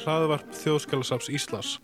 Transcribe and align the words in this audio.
Hlaðvarp 0.00 0.54
Þjóðskjálasaps 0.56 1.28
Íslands. 1.28 1.74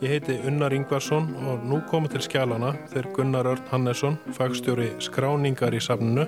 Ég 0.00 0.12
heiti 0.12 0.34
Unnar 0.48 0.74
Ingvarsson 0.76 1.30
og 1.48 1.62
nú 1.64 1.78
komið 1.88 2.14
til 2.14 2.24
skjálana 2.26 2.74
þeir 2.92 3.08
Gunnar 3.16 3.48
Örn 3.48 3.70
Hannesson, 3.70 4.18
fagstjóri 4.36 4.90
skráningar 5.00 5.76
í 5.76 5.80
safninu 5.80 6.26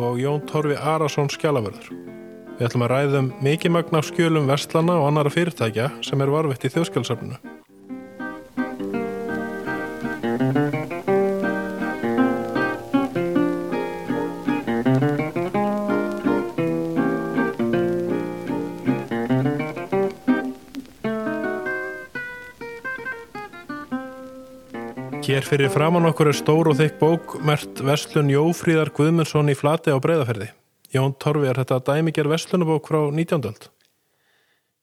og 0.00 0.20
Jón 0.20 0.44
Torfi 0.48 0.76
Arason 0.76 1.28
skjálaförður. 1.32 1.92
Við 2.56 2.68
ætlum 2.68 2.86
að 2.86 2.94
ræðum 2.94 3.32
mikið 3.44 3.76
magna 3.76 4.00
á 4.00 4.08
skjölum 4.08 4.48
vestlana 4.48 5.00
og 5.02 5.10
annara 5.10 5.32
fyrirtækja 5.32 5.90
sem 6.04 6.24
er 6.24 6.32
varvett 6.32 6.64
í 6.64 6.72
Þjóðskjálasafninu. 6.72 7.40
Hér 25.32 25.46
fyrir 25.48 25.70
framann 25.72 26.04
okkur 26.04 26.28
er 26.28 26.36
stór 26.36 26.68
og 26.68 26.74
þykk 26.76 26.96
bók 27.00 27.30
mert 27.48 27.78
Vestlun 27.80 28.28
Jófríðar 28.28 28.90
Guðmundsson 28.92 29.48
í 29.48 29.54
flati 29.56 29.88
á 29.88 29.96
breyðaferði. 29.96 30.50
Jón 30.92 31.14
Torfi, 31.16 31.46
er 31.48 31.56
þetta 31.56 31.78
dæmiger 31.86 32.26
Vestlunabók 32.28 32.90
frá 32.90 32.98
19. 33.08 33.46
öld? 33.48 33.62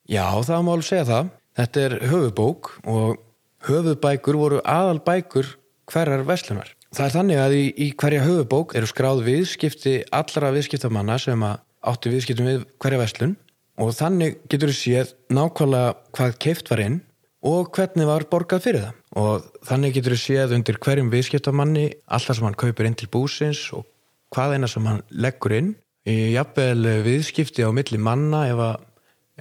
Já, 0.10 0.26
það 0.48 0.64
má 0.66 0.72
alveg 0.74 0.88
segja 0.88 1.04
það. 1.06 1.30
Þetta 1.60 1.84
er 1.84 1.96
höfubók 2.10 2.72
og 2.82 3.20
höfubækur 3.68 4.40
voru 4.42 4.62
aðalbækur 4.66 5.52
hverjar 5.94 6.26
Vestlunar. 6.26 6.72
Það 6.98 7.06
er 7.06 7.16
þannig 7.20 7.42
að 7.44 7.58
í, 7.60 7.64
í 7.70 7.88
hverja 7.94 8.24
höfubók 8.26 8.74
eru 8.80 8.90
skráð 8.90 9.22
viðskipti 9.28 9.94
allra 10.10 10.50
viðskiptamanna 10.56 11.20
sem 11.22 11.46
áttu 11.46 12.16
viðskiptum 12.16 12.50
við 12.50 12.66
hverja 12.82 13.04
Vestlun 13.04 13.38
og 13.78 13.94
þannig 14.02 14.42
getur 14.50 14.74
við 14.74 14.82
séð 14.82 15.14
nákvæmlega 15.30 15.94
hvað 16.18 16.42
keift 16.42 16.74
var 16.74 16.82
inn 16.88 16.98
og 17.46 17.70
hvernig 17.78 18.10
var 18.10 18.26
borgað 18.34 18.66
fyrir 18.66 18.88
það 18.88 18.99
og 19.18 19.46
þannig 19.66 19.96
getur 19.96 20.14
við 20.16 20.22
séð 20.22 20.58
undir 20.58 20.78
hverjum 20.82 21.10
viðskiptamanni 21.14 21.86
alltaf 22.06 22.38
sem 22.38 22.46
hann 22.46 22.60
kaupir 22.60 22.90
inn 22.90 22.98
til 23.00 23.10
búsins 23.12 23.64
og 23.74 23.88
hvað 24.36 24.58
eina 24.58 24.70
sem 24.70 24.86
hann 24.86 25.02
leggur 25.10 25.56
inn. 25.58 25.72
Í 26.10 26.34
jafnvel 26.36 27.02
viðskipti 27.06 27.66
á 27.66 27.74
milli 27.76 27.98
manna 28.02 28.46
ef 28.50 28.62
að, 28.66 28.86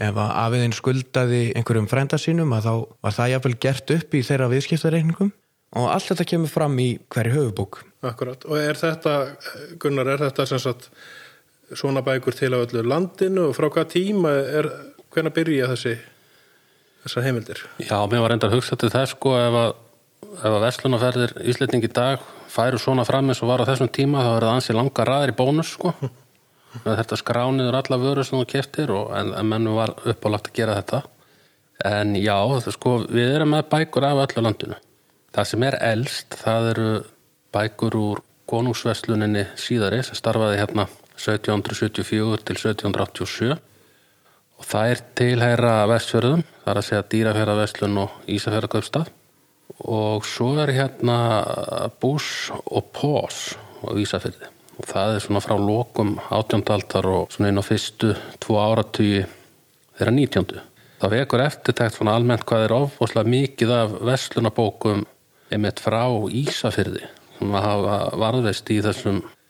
ef 0.09 0.23
að 0.25 0.33
afiðin 0.45 0.77
skuldaði 0.77 1.43
einhverjum 1.57 1.91
frænda 1.91 2.19
sínum 2.21 2.55
að 2.57 2.69
þá 2.69 2.73
var 3.05 3.19
það 3.19 3.35
jafnvel 3.35 3.59
gert 3.67 3.95
upp 3.99 4.17
í 4.17 4.25
þeirra 4.25 4.51
viðskiptareikningum. 4.55 5.31
Og 5.77 5.91
allt 5.93 6.09
þetta 6.09 6.27
kemur 6.33 6.49
fram 6.49 6.79
í 6.81 6.91
hverju 7.13 7.35
höfubók 7.35 7.83
Akkurat, 8.07 8.45
og 8.47 8.61
er 8.61 8.79
þetta, 8.79 9.15
Gunnar, 9.83 10.07
er 10.07 10.21
þetta 10.23 10.45
sem 10.47 10.61
sagt 10.63 10.87
svona 11.75 12.03
bækur 12.07 12.37
til 12.37 12.53
á 12.55 12.63
öllu 12.63 12.85
landinu 12.87 13.49
og 13.49 13.57
frá 13.57 13.67
hvað 13.75 13.91
tíma 13.97 14.31
er, 14.39 14.69
hvernig 15.11 15.35
byrja 15.35 15.71
þessi 15.73 15.97
þessar 17.09 17.27
heimildir? 17.27 17.63
Já, 17.81 17.99
mér 18.07 18.23
var 18.23 18.35
reyndar 18.35 18.53
hugsað 18.53 18.83
til 18.85 18.93
þess 18.93 19.17
sko 19.17 19.35
ef 19.41 19.59
að, 19.59 19.69
ef 20.39 20.49
að 20.53 20.65
Veslunaferðir 20.67 21.35
Ísletning 21.49 21.87
í 21.89 21.93
dag 21.93 22.25
færu 22.53 22.81
svona 22.81 23.07
fram 23.09 23.29
eins 23.33 23.43
og 23.43 23.51
var 23.51 23.65
á 23.65 23.69
þessum 23.69 23.91
tíma 23.93 24.25
þá 24.25 24.31
er 24.31 24.47
það 24.47 24.55
ansi 24.55 24.77
langa 24.77 25.07
ræðir 25.09 25.33
í 25.33 25.37
bónus 25.39 25.75
sko. 25.77 25.95
Þetta 26.85 27.19
skrániður 27.19 27.79
alla 27.79 27.99
vöru 28.01 28.25
sem 28.27 28.39
þú 28.39 28.49
keftir 28.49 28.93
og 28.93 29.15
en, 29.17 29.33
en 29.35 29.49
mennum 29.49 29.79
var 29.79 29.95
uppálagt 30.05 30.51
að 30.51 30.59
gera 30.61 30.77
þetta. 30.77 31.01
En 31.89 32.13
já, 32.19 32.37
þetta, 32.53 32.75
sko, 32.75 32.95
við 33.09 33.37
erum 33.39 33.55
með 33.55 33.69
bækur 33.73 34.05
af 34.05 34.21
öllu 34.27 34.45
landinu. 34.45 34.77
Það 35.35 35.49
sem 35.49 35.65
er 35.65 35.77
elst, 35.89 36.37
það 36.43 36.69
eru 36.73 36.89
bækur 37.55 37.97
úr 37.99 38.23
konungsvesluninni 38.51 39.47
síðari 39.59 40.03
sem 40.05 40.19
starfaði 40.19 40.61
hérna 40.61 40.87
1774 41.17 42.45
til 42.49 42.59
1787 42.59 43.57
og 44.59 44.67
það 44.67 44.93
er 44.93 45.03
tilhæra 45.19 45.73
vestfjörðum, 45.93 46.43
það 46.65 46.73
er 46.73 46.81
að 46.81 46.87
segja 46.89 47.07
dýrafjörðavestlun 47.15 47.99
og 48.03 48.15
Ísafjörðarkaupstað 48.35 49.11
og 49.79 50.27
svo 50.27 50.53
er 50.63 50.73
hérna 50.75 51.19
Bús 52.03 52.49
og 52.51 52.89
Pós 52.95 53.43
á 53.85 53.95
Ísafjörði 53.95 54.51
og 54.79 54.87
það 54.87 55.17
er 55.17 55.25
svona 55.25 55.43
frá 55.43 55.55
lokum 55.59 56.17
átjóndaldar 56.35 57.07
og 57.11 57.35
svona 57.35 57.53
inn 57.53 57.61
á 57.63 57.65
fyrstu 57.67 58.15
tvo 58.43 58.59
áratugji 58.63 59.25
þeirra 59.99 60.15
nítjóndu. 60.15 60.61
Það 60.99 61.15
vekur 61.15 61.43
eftirtækt 61.43 61.99
svona 61.99 62.15
almennt 62.19 62.47
hvað 62.47 62.67
er 62.67 62.75
ofbúslega 62.77 63.31
mikið 63.35 63.75
af 63.75 63.95
vestlunabókum 64.07 65.05
einmitt 65.55 65.83
frá 65.83 66.05
Ísafjörði 66.31 67.07
sem 67.39 67.55
hafa 67.55 67.99
varðveist 68.19 68.71
í 68.75 68.79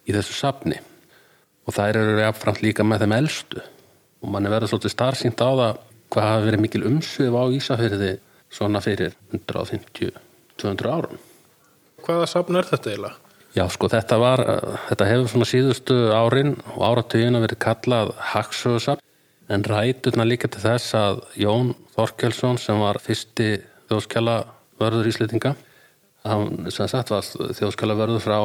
í 0.08 0.12
þessu 0.16 0.36
safni. 0.36 0.78
Og 1.68 1.76
þær 1.76 2.00
eru 2.00 2.20
jafnframt 2.22 2.62
líka 2.64 2.84
með 2.84 3.04
þeim 3.04 3.16
eldstu 3.18 3.64
og 4.22 4.32
mann 4.32 4.46
er 4.46 4.54
verið 4.54 4.72
svolítið 4.72 4.94
starfsýnt 4.94 5.42
á 5.44 5.50
það 5.50 5.78
hvað 6.08 6.28
hafi 6.32 6.46
verið 6.48 6.64
mikil 6.64 6.84
umsvið 6.88 7.38
á 7.38 7.44
Ísafjörði 7.58 8.12
svona 8.58 8.82
fyrir 8.84 9.16
150-200 9.36 10.92
árum. 10.92 11.18
Hvaða 12.04 12.28
safn 12.30 12.58
er 12.58 12.68
þetta 12.68 12.92
eiginlega? 12.92 13.16
Já, 13.56 13.64
sko, 13.72 13.88
þetta 13.90 14.18
var, 14.20 14.42
þetta 14.88 15.08
hefur 15.08 15.30
svona 15.32 15.48
síðustu 15.48 15.96
árin 16.14 16.54
og 16.76 16.82
áratugina 16.84 17.40
verið 17.42 17.60
kallað 17.64 18.12
Hagsöðusafn 18.32 19.04
en 19.48 19.64
ræturna 19.64 20.26
líka 20.28 20.50
til 20.52 20.62
þess 20.62 20.94
að 20.96 21.22
Jón 21.40 21.72
Þorkelsson 21.94 22.60
sem 22.60 22.78
var 22.80 23.00
fyrsti 23.02 23.54
þjóðskjala 23.88 24.36
vörður 24.78 25.08
íslitinga 25.10 25.54
hann 26.28 26.68
sem 26.74 26.90
sagt 26.90 27.12
var 27.12 27.24
þjóðskjala 27.24 27.96
vörður 27.98 28.24
frá 28.24 28.38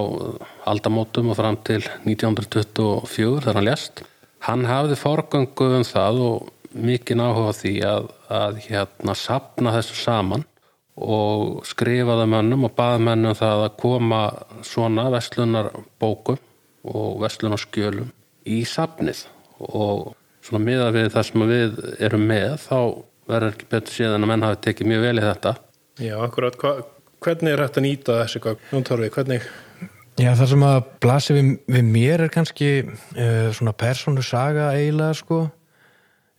aldamótum 0.71 1.33
og 1.33 1.39
fram 1.39 1.59
til 1.67 1.81
1924 2.05 3.43
þegar 3.43 3.59
hann 3.59 3.67
lést 3.67 4.03
hann 4.47 4.65
hafði 4.67 4.97
forgöngu 4.99 5.69
um 5.79 5.85
það 5.87 6.23
og 6.27 6.49
mikið 6.73 7.19
náhuga 7.19 7.53
því 7.57 7.73
að, 7.85 8.09
að 8.33 8.57
hérna 8.65 9.15
sapna 9.17 9.75
þessu 9.75 9.99
saman 9.99 10.43
og 10.93 11.63
skrifaði 11.65 12.25
mönnum 12.29 12.67
og 12.67 12.73
baði 12.77 13.05
mönnum 13.07 13.37
það 13.37 13.67
að 13.67 13.77
koma 13.81 14.23
svona 14.65 15.07
vestlunarbókum 15.13 16.41
og 16.89 17.21
vestlunarskjölum 17.23 18.11
í 18.49 18.59
sapnið 18.67 19.23
og 19.63 20.11
svona 20.43 20.63
miða 20.65 20.91
við 20.93 21.11
það 21.13 21.27
sem 21.29 21.45
við 21.49 21.77
erum 22.03 22.25
með 22.29 22.57
þá 22.65 22.79
verður 23.29 23.53
ekki 23.53 23.69
betur 23.71 23.95
síðan 23.95 24.25
að 24.25 24.31
menn 24.33 24.45
hafi 24.45 24.59
tekið 24.65 24.89
mjög 24.91 25.05
vel 25.05 25.15
í 25.15 25.23
þetta. 25.23 25.53
Já, 26.03 26.15
akkurat, 26.19 26.57
Hva, 26.59 26.73
hvernig 27.23 27.53
er 27.53 27.63
þetta 27.63 27.79
að 27.79 27.87
nýta 27.87 28.17
þessi 28.19 28.41
Jóntorfi, 28.73 29.11
hvernig 29.15 29.47
Já, 30.21 30.29
það 30.37 30.49
sem 30.51 30.63
að 30.67 30.79
blasi 31.01 31.33
við, 31.33 31.47
við 31.73 31.87
mér 31.89 32.21
er 32.27 32.31
kannski 32.33 32.69
uh, 32.83 33.49
svona 33.55 33.73
persónu 33.73 34.21
saga 34.25 34.69
eiginlega 34.75 35.17
sko. 35.17 35.39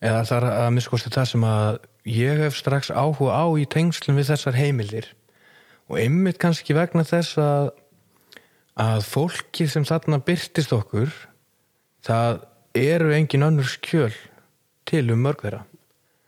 Eða 0.04 0.20
það 0.28 0.36
er 0.36 0.46
að 0.52 0.74
miskosti 0.76 1.10
það 1.14 1.30
sem 1.32 1.46
að 1.48 1.78
ég 2.14 2.42
hef 2.44 2.58
strax 2.58 2.92
áhuga 2.94 3.34
á 3.34 3.44
í 3.58 3.64
tengslum 3.66 4.20
við 4.20 4.30
þessar 4.30 4.58
heimildir. 4.60 5.08
Og 5.90 5.98
einmitt 6.00 6.38
kannski 6.42 6.76
vegna 6.76 7.02
þess 7.08 7.40
að 7.40 7.72
að 8.74 9.04
fólki 9.06 9.68
sem 9.70 9.84
þarna 9.86 10.18
byrtist 10.26 10.72
okkur 10.74 11.12
það 12.02 12.40
eru 12.74 13.12
engin 13.14 13.46
önnur 13.46 13.68
skjöl 13.70 14.14
til 14.88 15.06
um 15.14 15.22
mörg 15.22 15.44
þeirra. 15.44 15.62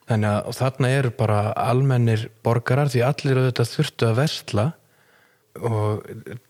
Þannig 0.06 0.30
að 0.30 0.58
þarna 0.60 0.90
eru 0.94 1.12
bara 1.18 1.40
almennir 1.58 2.28
borgarar 2.46 2.90
því 2.92 3.02
allir 3.02 3.40
auðvitað 3.40 3.72
þurftu 3.72 4.06
að 4.06 4.20
vestla 4.20 4.66
og 4.70 4.85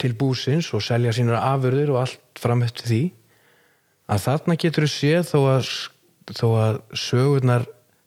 til 0.01 0.13
búsins 0.19 0.73
og 0.75 0.85
selja 0.85 1.15
sínar 1.17 1.43
afurður 1.43 1.95
og 1.95 2.03
allt 2.05 2.41
framhættu 2.41 2.87
því 2.89 3.03
að 4.11 4.23
þarna 4.27 4.59
getur 4.63 4.87
þú 4.87 4.93
séð 4.93 5.31
þó 5.31 5.39
að, 5.53 5.71
þó 6.37 6.47
að 6.61 6.79
sögurnar 7.07 7.67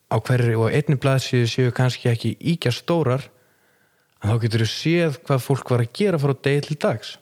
á 0.10 0.16
hverju 0.18 0.62
og 0.64 0.74
einni 0.74 0.98
blaðsíðu 1.00 1.50
séu 1.52 1.74
kannski 1.76 2.10
ekki 2.12 2.36
íkja 2.54 2.74
stórar 2.74 3.28
þá 4.24 4.36
getur 4.44 4.66
þú 4.66 4.70
séð 4.74 5.20
hvað 5.28 5.44
fólk 5.46 5.74
var 5.74 5.84
að 5.86 5.94
gera 6.00 6.22
frá 6.22 6.34
deg 6.36 6.64
til 6.68 6.80
dags. 6.80 7.16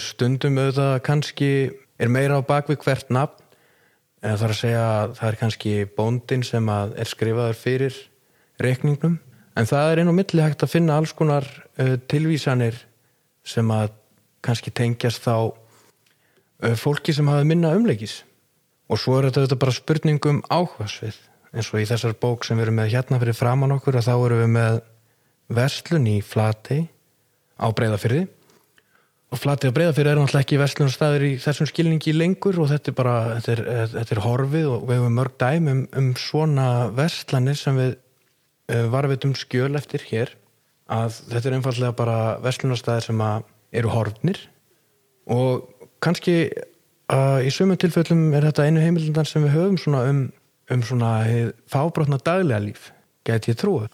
Stundum 0.00 0.58
auðvitað 0.58 0.94
kannski 1.06 1.50
er 2.02 2.10
meira 2.10 2.38
á 2.38 2.42
bakvið 2.42 2.80
hvert 2.84 3.12
nafn 3.12 3.42
en 4.22 4.38
það 4.38 4.46
er 4.46 4.54
að 4.54 4.60
segja 4.60 4.86
að 4.86 5.14
það 5.18 5.28
er 5.28 5.38
kannski 5.40 5.74
bóndin 5.96 6.46
sem 6.46 6.72
er 6.72 7.10
skrifaður 7.10 7.58
fyrir 7.58 7.98
reikningnum 8.62 9.18
en 9.58 9.68
það 9.68 9.90
er 9.90 10.02
einn 10.02 10.12
og 10.12 10.16
milli 10.16 10.44
hægt 10.44 10.64
að 10.64 10.74
finna 10.74 10.98
alls 11.00 11.12
konar 11.16 11.46
uh, 11.78 11.96
tilvísanir 12.10 12.78
sem 13.44 13.68
að 13.74 13.92
kannski 14.44 14.72
tengjast 14.74 15.24
þá 15.26 15.34
uh, 15.52 16.76
fólki 16.78 17.14
sem 17.14 17.28
hafa 17.28 17.46
minna 17.48 17.74
umleikis. 17.76 18.22
Og 18.92 19.00
svo 19.00 19.18
er 19.18 19.30
þetta 19.32 19.58
bara 19.60 19.74
spurningum 19.74 20.42
áhugasvið. 20.52 21.16
Eins 21.52 21.68
og 21.72 21.82
í 21.82 21.88
þessar 21.88 22.16
bók 22.20 22.46
sem 22.46 22.56
við 22.56 22.66
erum 22.66 22.78
með 22.80 22.94
hérna 22.94 23.20
fyrir 23.20 23.36
framann 23.36 23.74
okkur 23.76 24.00
að 24.00 24.08
þá 24.08 24.14
erum 24.16 24.42
við 24.42 24.52
með 24.56 24.78
verslun 25.52 26.08
í 26.08 26.20
Flatey 26.24 26.86
á 27.60 27.68
Breiðafyrði 27.76 28.22
og 29.32 29.40
Flatey 29.40 29.70
og 29.70 29.76
Breiðafyrði 29.76 30.12
er 30.12 30.20
náttúrulega 30.20 30.44
ekki 30.44 30.60
verslunarstaður 30.60 31.24
í 31.24 31.32
þessum 31.40 31.68
skilningi 31.68 32.12
lengur 32.16 32.58
og 32.60 32.70
þetta 32.72 32.92
er 32.92 32.96
bara, 32.96 33.14
þetta 33.36 33.52
er, 33.52 33.92
þetta 33.94 34.14
er 34.16 34.22
horfið 34.26 34.66
og 34.68 34.86
við 34.88 34.98
hefum 34.98 35.18
mörg 35.18 35.36
dæm 35.40 35.70
um, 35.72 35.82
um 36.00 36.08
svona 36.20 36.66
verslanir 36.96 37.58
sem 37.58 37.78
við 37.80 37.94
uh, 38.70 38.86
varvitum 38.92 39.34
skjöl 39.38 39.74
eftir 39.80 40.04
hér 40.10 40.34
að 40.92 41.16
þetta 41.30 41.48
er 41.48 41.56
einfallega 41.58 41.96
bara 41.96 42.18
verslunarstaðir 42.44 43.08
sem 43.08 43.24
eru 43.72 43.92
horfnir 43.94 44.38
og 45.30 45.70
kannski 46.04 46.36
uh, 46.50 47.40
í 47.40 47.50
sumum 47.54 47.80
tilfellum 47.80 48.30
er 48.36 48.50
þetta 48.50 48.68
einu 48.68 48.82
heimildan 48.82 49.28
sem 49.28 49.44
við 49.46 49.56
höfum 49.56 49.80
svona 49.80 50.06
um 50.10 50.22
um 50.70 50.82
svona 50.82 51.24
fábrotna 51.70 52.18
daglega 52.22 52.62
líf 52.62 52.90
get 53.26 53.48
ég 53.50 53.58
trúið 53.58 53.90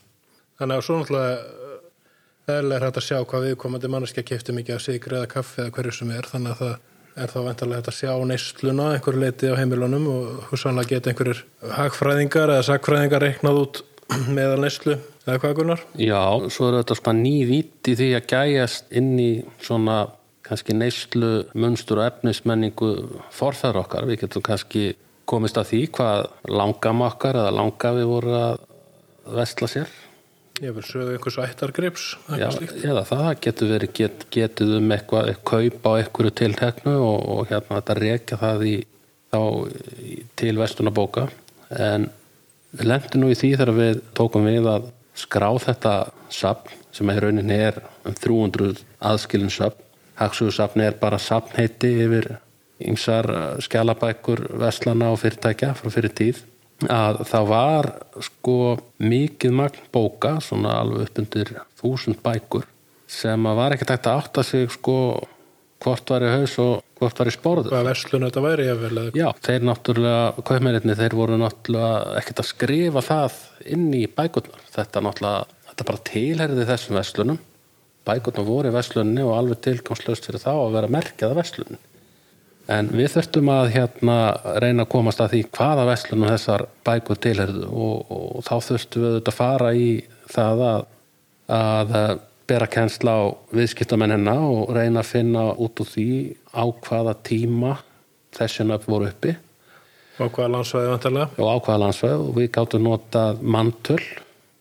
Þannig 0.58 0.80
að 0.80 0.84
svo 0.84 0.98
náttúrulega 0.98 1.58
eðlilega 2.48 2.78
er 2.78 2.86
hægt 2.86 3.00
að 3.00 3.06
sjá 3.06 3.18
hvað 3.30 3.46
viðkomandi 3.48 3.90
manneskja 3.92 4.24
kefti 4.26 4.54
mikið 4.56 4.76
af 4.76 4.84
sigri 4.84 5.18
eða 5.18 5.30
kaffi 5.30 5.62
eða 5.64 5.74
hverju 5.76 5.94
sem 5.98 6.12
er 6.14 6.28
þannig 6.28 6.54
að 6.54 6.62
það 6.62 7.22
er 7.24 7.32
þá 7.32 7.38
ventarlega 7.48 7.80
hægt 7.80 7.90
að 7.92 7.98
sjá 7.98 8.12
neysluna 8.30 8.88
einhverju 8.94 9.22
leiti 9.22 9.50
á 9.52 9.58
heimilunum 9.58 10.08
og 10.12 10.48
húsanlega 10.50 10.94
geta 10.94 11.12
einhverjir 11.12 11.42
hagfræðingar 11.78 12.54
eða 12.54 12.66
sakfræðingar 12.68 13.24
reiknað 13.26 13.60
út 13.64 13.82
meðal 14.36 14.60
neyslu 14.62 14.96
eða 15.26 15.40
hvað 15.42 15.56
gunnar? 15.60 15.82
Já, 16.00 16.22
svo 16.52 16.70
er 16.70 16.80
þetta 16.80 16.98
svona 16.98 17.18
ný 17.20 17.34
vít 17.48 17.90
í 17.90 17.96
því 17.98 18.08
að 18.18 18.30
gæjast 18.32 18.96
inn 19.00 19.12
í 19.20 19.32
svona 19.64 20.06
kannski 20.48 20.76
neyslu, 20.76 21.32
munstur 21.58 22.00
og 22.00 22.08
efnismenningu 22.08 22.90
forfæður 23.36 23.82
okkar. 23.82 24.08
Við 24.08 24.22
getum 24.24 24.44
kannski 24.46 24.90
komist 25.28 25.58
að 25.60 25.72
því 25.72 25.80
hvað 25.98 26.28
langam 26.48 27.04
okkar 27.04 27.36
eða 27.42 27.56
langafi 27.58 28.06
voru 28.08 28.36
að 28.38 28.62
vestla 29.36 29.68
sér. 29.68 29.90
Ég 30.58 30.74
vil 30.74 30.82
sögðu 30.82 31.14
einhvers 31.14 31.36
ættargrips 31.38 32.04
Já, 32.34 32.48
eða 32.82 33.04
það 33.06 33.28
getur 33.44 33.68
verið 33.70 33.92
get, 33.94 34.24
getið 34.34 34.72
um 34.80 34.94
eitthvað, 34.94 35.28
kaup 35.46 35.84
á 35.86 35.90
einhverju 36.00 36.32
tilteknu 36.40 36.94
og, 36.98 37.18
og 37.34 37.42
hérna 37.52 37.76
þetta 37.76 37.96
rekja 38.00 38.38
það 38.40 38.64
í, 38.66 38.72
þá, 39.30 39.42
í, 40.02 40.16
til 40.40 40.56
vestunabóka 40.58 41.28
en 41.70 42.08
við 42.78 42.88
lendum 42.92 43.24
nú 43.24 43.32
í 43.32 43.36
því 43.38 43.52
þegar 43.56 43.74
við 43.76 44.00
tókum 44.16 44.48
við 44.48 44.70
að 44.70 44.88
skrá 45.18 45.50
þetta 45.58 45.94
sapn 46.30 46.74
sem 46.94 47.10
er 47.10 47.24
rauninni 47.26 47.58
er 47.68 47.82
um 48.06 48.14
300 48.14 48.82
aðskilin 49.10 49.52
sapn 49.52 49.84
Hagsugusapni 50.18 50.82
er 50.82 50.96
bara 50.98 51.18
sapnheiti 51.22 51.92
yfir 52.02 52.32
ymsar 52.82 53.28
skjálabækur 53.62 54.48
vestlana 54.58 55.12
og 55.14 55.20
fyrirtækja 55.22 55.74
frá 55.78 55.92
fyrir 55.94 56.14
tíð. 56.14 56.40
Að 56.90 57.22
það 57.26 57.46
var 57.50 57.88
sko 58.22 58.58
mikið 59.02 59.54
magn 59.60 59.86
bóka 59.94 60.36
svona 60.42 60.76
alveg 60.78 61.08
upp 61.08 61.22
undir 61.22 61.54
þúsund 61.80 62.20
bækur 62.22 62.66
sem 63.08 63.46
að 63.50 63.58
var 63.58 63.74
ekkert 63.74 63.94
hægt 63.94 64.06
að 64.10 64.20
átta 64.20 64.44
sig 64.46 64.70
sko 64.70 64.96
hvort 65.88 66.12
var 66.14 66.26
í 66.26 66.30
haus 66.36 66.54
og 66.62 67.00
hvort 67.00 67.20
var 67.22 67.30
í 67.30 67.34
sporðu 67.34 67.72
Hvað 67.72 67.90
verslun 67.90 68.26
þetta 68.28 68.44
væri 68.44 68.68
ég 68.68 68.80
vel 68.84 69.02
Já, 69.16 69.28
þeir 69.48 69.66
náttúrulega, 69.68 70.46
kaupmeirinni 70.50 70.98
þeir 70.98 71.18
voru 71.18 71.40
náttúrulega 71.40 72.16
ekkert 72.20 72.44
að 72.44 72.50
skrifa 72.52 73.04
það 73.08 73.42
inn 73.74 73.90
í 73.96 74.04
bækurnar. 74.06 74.64
Þetta 74.74 75.04
náttúrulega, 75.04 75.60
þetta 75.70 75.90
bara 75.90 76.04
tilherði 76.12 76.70
þessum 76.70 76.98
verslunum. 77.00 77.42
Bækurnar 78.08 78.48
voru 78.48 78.70
í 78.70 78.76
verslunni 78.78 79.24
og 79.26 79.36
alveg 79.36 79.62
tilgangslöst 79.66 80.28
fyrir 80.28 80.44
þá 80.44 80.52
að 80.54 80.74
vera 80.78 80.96
merkjað 80.98 81.34
af 81.34 81.40
verslunni 81.42 81.80
En 82.68 82.90
við 82.92 83.14
þurftum 83.14 83.48
að 83.48 83.70
hérna 83.72 84.14
reyna 84.60 84.84
að 84.84 84.90
komast 84.92 85.22
að 85.24 85.32
því 85.32 85.38
hvaða 85.56 85.86
vestlunum 85.88 86.28
þessar 86.28 86.64
bækur 86.84 87.20
tilherðu 87.24 87.68
og, 87.72 88.10
og 88.12 88.44
þá 88.44 88.54
þurftum 88.66 89.04
við 89.04 89.14
auðvitað 89.14 89.32
að 89.32 89.38
fara 89.38 89.70
í 89.72 89.86
það 90.34 90.64
að, 90.66 90.82
að 91.58 91.94
bera 92.48 92.68
kennsla 92.70 93.12
á 93.12 93.24
viðskiptamennina 93.54 94.36
og 94.48 94.72
reyna 94.76 95.02
að 95.02 95.10
finna 95.10 95.44
út 95.52 95.82
úr 95.82 95.90
því 95.90 96.08
á 96.56 96.64
hvaða 96.64 97.14
tíma 97.26 97.74
þessin 98.36 98.72
upp 98.74 98.86
voru 98.88 99.10
uppi. 99.10 99.34
Á 100.18 100.24
hvaða 100.26 100.50
landsvæði 100.56 100.92
vantarlega? 100.92 101.28
Og 101.38 101.46
á 101.46 101.56
hvaða 101.62 101.82
landsvæði. 101.84 102.18
Og 102.24 102.30
við 102.38 102.50
gáttum 102.56 102.86
notað 102.86 103.42
mantul, 103.42 104.00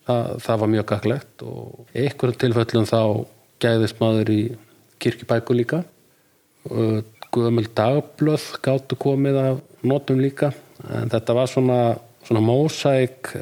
það, 0.06 0.32
það 0.44 0.60
var 0.62 0.72
mjög 0.74 0.88
gaglegt 0.92 1.44
og 1.48 1.94
einhverjum 1.94 2.40
tilfellum 2.44 2.88
þá 2.88 3.00
gæðist 3.64 4.02
maður 4.02 4.34
í 4.34 4.40
kirkjubæku 5.02 5.56
líka. 5.56 5.82
Og 6.68 7.16
gömul 7.34 7.66
dagblöð 7.76 8.50
gáttu 8.64 8.98
komið 9.00 9.40
af 9.42 9.64
notum 9.82 10.20
líka. 10.22 10.52
En 10.94 11.10
þetta 11.10 11.34
var 11.34 11.50
svona, 11.50 11.80
svona 12.28 12.44
mósæk 12.44 13.32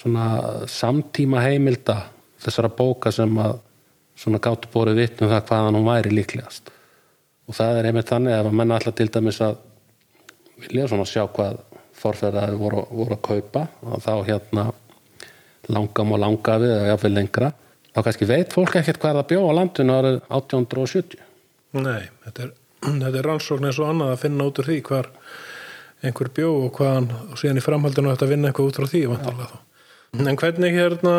svona 0.00 0.26
samtíma 0.70 1.42
heimilda 1.44 2.06
þessara 2.40 2.70
bóka 2.72 3.12
sem 3.12 3.34
að 3.36 3.58
svona 4.20 4.42
gáttu 4.42 4.68
bórið 4.72 5.00
vittnum 5.00 5.32
það 5.32 5.46
hvaðan 5.48 5.78
hún 5.78 5.88
væri 5.88 6.12
líklegast. 6.12 6.70
Og 7.48 7.56
það 7.56 7.80
er 7.80 7.90
einmitt 7.90 8.12
þannig 8.12 8.36
að 8.36 8.52
menna 8.52 8.76
alltaf 8.76 8.96
til 8.98 9.08
dæmis 9.10 9.40
að 9.44 9.58
vilja 10.60 10.90
svona 10.90 11.08
sjá 11.08 11.24
hvað 11.24 11.58
forfæðar 12.00 12.54
voru, 12.58 12.84
voru 12.90 13.16
að 13.16 13.24
kaupa 13.26 13.66
og 13.84 14.00
þá 14.04 14.12
hérna 14.28 14.70
langam 15.70 16.14
og 16.14 16.22
langafið 16.22 16.72
eða 16.76 16.88
jáfnveil 16.92 17.12
lengra 17.16 17.50
þá 17.90 18.00
kannski 18.06 18.28
veit 18.28 18.54
fólk 18.54 18.78
ekkert 18.80 19.00
hvað 19.02 19.20
það 19.20 19.28
bjó 19.32 19.42
á 19.44 19.52
landinu 19.58 19.96
árið 19.98 20.18
1870 20.28 21.20
Nei, 21.80 22.08
þetta 22.24 22.46
er 22.46 22.52
þetta 23.04 23.20
er 23.20 23.28
rannsókn 23.28 23.68
eins 23.68 23.80
og 23.82 23.90
annað 23.90 24.14
að 24.14 24.22
finna 24.24 24.48
út 24.48 24.60
úr 24.62 24.70
því 24.70 24.78
hvar 24.88 25.10
einhver 26.00 26.30
bjó 26.36 26.50
og 26.64 26.78
hvaðan 26.78 27.10
og 27.28 27.40
síðan 27.40 27.60
í 27.60 27.64
framhaldinu 27.64 28.14
þetta 28.14 28.30
vinna 28.30 28.50
eitthvað 28.50 28.70
út 28.70 28.80
frá 28.80 28.88
því 28.94 29.02
en 30.20 30.40
hvernig 30.40 30.78
hérna 30.78 31.16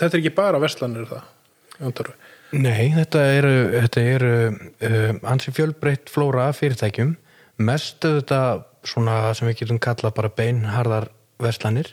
þetta 0.00 0.10
er 0.10 0.20
ekki 0.20 0.34
bara 0.36 0.60
verslanir 0.62 1.08
það 1.08 2.12
Nei, 2.50 2.90
þetta 2.96 3.22
eru, 3.36 3.54
þetta 3.76 4.04
eru 4.16 4.32
uh, 4.50 5.10
ansi 5.30 5.52
fjölbreytt 5.54 6.10
flóra 6.10 6.48
fyrirtækjum. 6.56 7.14
Mest 7.62 8.02
þetta 8.02 8.40
svona 8.86 9.34
sem 9.36 9.50
við 9.50 9.62
getum 9.62 9.80
kalla 9.82 10.10
bara 10.14 10.32
beinharðar 10.34 11.10
verslanir. 11.42 11.92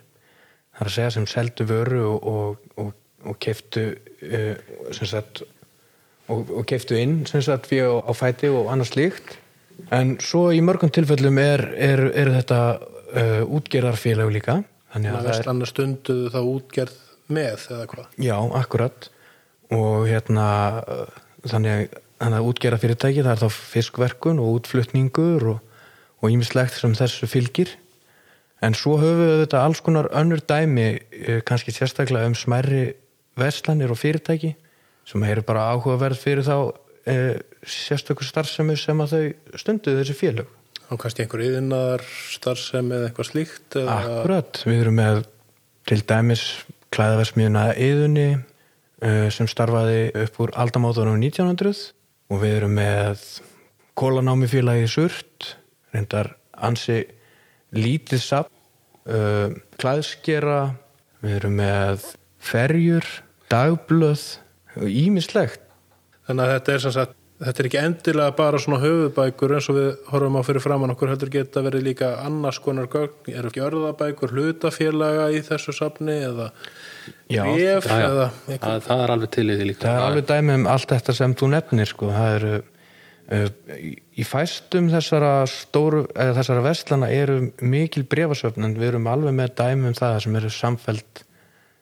Það 0.78 0.82
er 0.82 0.90
að 0.90 0.96
segja 0.96 1.14
sem 1.18 1.28
seldu 1.30 1.68
vöru 1.70 2.02
og, 2.08 2.28
og, 2.32 2.72
og, 2.82 2.94
og 3.28 3.38
keftu 3.44 3.90
uh, 3.94 4.56
sem 4.96 5.10
sagt 5.10 5.44
og, 6.28 6.50
og 6.52 6.64
keftu 6.70 6.98
inn 7.00 7.20
sem 7.30 7.44
sagt 7.46 7.70
við 7.72 7.88
á, 7.88 7.94
á 8.04 8.12
fæti 8.18 8.50
og 8.52 8.72
annars 8.74 8.96
líkt 8.98 9.38
en 9.94 10.16
svo 10.24 10.48
í 10.54 10.62
mörgum 10.66 10.92
tilfellum 10.94 11.38
er, 11.42 11.64
er, 11.78 12.02
er 12.18 12.32
þetta 12.40 12.62
uh, 12.78 13.44
útgerðarfélag 13.46 14.34
líka. 14.34 14.62
Þannig 14.94 15.14
að 15.14 15.28
það 15.28 15.62
er 15.62 15.70
stunduðu 15.70 16.34
þá 16.34 16.40
útgerð 16.42 16.98
með 17.34 17.68
eða 17.76 17.88
hvað? 17.92 18.12
Já, 18.24 18.36
akkurat 18.58 19.10
og 19.74 20.08
hérna 20.08 20.48
þannig, 21.48 21.90
að 22.24 22.46
útgerða 22.48 22.82
fyrirtæki 22.82 23.26
það 23.26 23.34
er 23.34 23.42
þá 23.44 23.60
fiskverkun 23.74 24.40
og 24.42 24.60
útflutningur 24.60 25.50
og 25.58 26.30
ímislegt 26.32 26.80
sem 26.80 26.96
þessu 26.98 27.30
fylgir 27.30 27.74
en 28.66 28.74
svo 28.78 28.96
höfum 28.98 29.22
við 29.22 29.44
þetta 29.44 29.64
alls 29.64 29.84
konar 29.86 30.10
önnur 30.18 30.42
dæmi 30.42 30.88
uh, 30.98 31.42
kannski 31.46 31.76
sérstaklega 31.76 32.30
um 32.30 32.38
smerri 32.38 32.96
verslanir 33.38 33.94
og 33.94 34.00
fyrirtæki 34.02 34.56
sem 35.08 35.24
eru 35.24 35.44
bara 35.46 35.70
áhugaverð 35.72 36.20
fyrir 36.20 36.44
þá 36.44 36.58
e, 37.08 37.16
sérstökur 37.64 38.28
starfsemi 38.28 38.76
sem 38.80 39.00
að 39.04 39.14
þau 39.14 39.60
stunduðu 39.62 40.02
þessi 40.02 40.16
félög. 40.20 40.50
Og 40.92 41.00
kannski 41.00 41.24
einhver 41.24 41.44
yðinnar 41.46 42.04
starfsemi 42.34 42.96
eða 42.98 43.10
eitthvað 43.10 43.30
slíkt? 43.30 43.78
Eða... 43.80 43.96
Akkurat, 44.02 44.62
við 44.68 44.84
erum 44.84 45.00
með 45.00 45.22
til 45.88 46.02
dæmis 46.08 46.44
klæðaversmiðuna 46.96 47.66
yðunni 47.84 48.28
e, 48.34 48.42
sem 48.98 49.46
starfaði 49.46 50.08
upp 50.24 50.40
úr 50.42 50.52
aldamóðunum 50.58 51.20
1900 51.22 51.92
og 52.34 52.42
við 52.42 52.56
erum 52.58 52.74
með 52.80 53.22
kólanámi 53.98 54.50
félagi 54.50 54.88
Surt, 54.90 55.54
reyndar 55.94 56.34
ansi 56.54 57.04
lítið 57.76 58.22
sapp, 58.24 58.52
e, 59.06 59.54
klæðskera, 59.80 60.62
við 61.24 61.38
erum 61.40 61.56
með 61.60 62.06
ferjur, 62.38 63.08
dagblöð 63.50 64.26
ímislegt. 64.78 65.64
Þannig 66.28 66.44
að 66.44 66.54
þetta 66.54 66.74
er 66.74 66.84
sem 66.84 66.96
sagt, 66.96 67.16
þetta 67.38 67.62
er 67.62 67.68
ekki 67.70 67.80
endilega 67.82 68.34
bara 68.38 68.60
svona 68.62 68.80
höfubækur 68.82 69.54
eins 69.58 69.68
og 69.70 69.78
við 69.78 69.90
horfum 70.10 70.38
á 70.40 70.42
fyrir 70.48 70.64
framann 70.64 70.94
okkur 70.94 71.12
heldur 71.12 71.32
geta 71.34 71.62
verið 71.66 71.84
líka 71.86 72.14
annars 72.24 72.58
konar 72.64 72.88
gögn, 72.90 73.30
eru 73.30 73.52
ekki 73.52 73.62
örðabækur 73.66 74.34
hlutafélaga 74.34 75.28
í 75.36 75.44
þessu 75.46 75.76
safni 75.78 76.16
eða 76.26 76.48
bref 77.30 77.90
eða 77.94 78.32
það, 78.48 78.80
það 78.88 79.04
er 79.04 79.14
alveg 79.14 79.36
til 79.36 79.46
í 79.46 79.60
því 79.60 79.68
líka. 79.70 79.84
Það 79.86 80.00
er 80.00 80.08
alveg 80.08 80.32
dæmi 80.32 80.58
um 80.58 80.66
allt 80.74 80.96
þetta 80.96 81.16
sem 81.20 81.36
þú 81.38 81.52
nefnir 81.54 81.92
sko, 81.92 82.10
það 82.16 82.38
eru 82.40 82.56
uh, 82.58 83.78
í 84.18 84.26
fæstum 84.26 84.90
þessara 84.96 85.32
stóru, 85.52 86.02
eða 86.18 86.40
þessara 86.40 86.66
vestlana 86.66 87.12
eru 87.14 87.38
mikil 87.62 88.08
brefasöfn 88.10 88.66
en 88.66 88.74
við 88.80 88.96
erum 88.96 89.12
alveg 89.14 89.38
með 89.38 89.54
dæmi 89.62 89.92
um 89.92 89.98
það 89.98 90.24
sem 90.26 90.42
eru 90.42 90.52
samfelt 90.58 91.24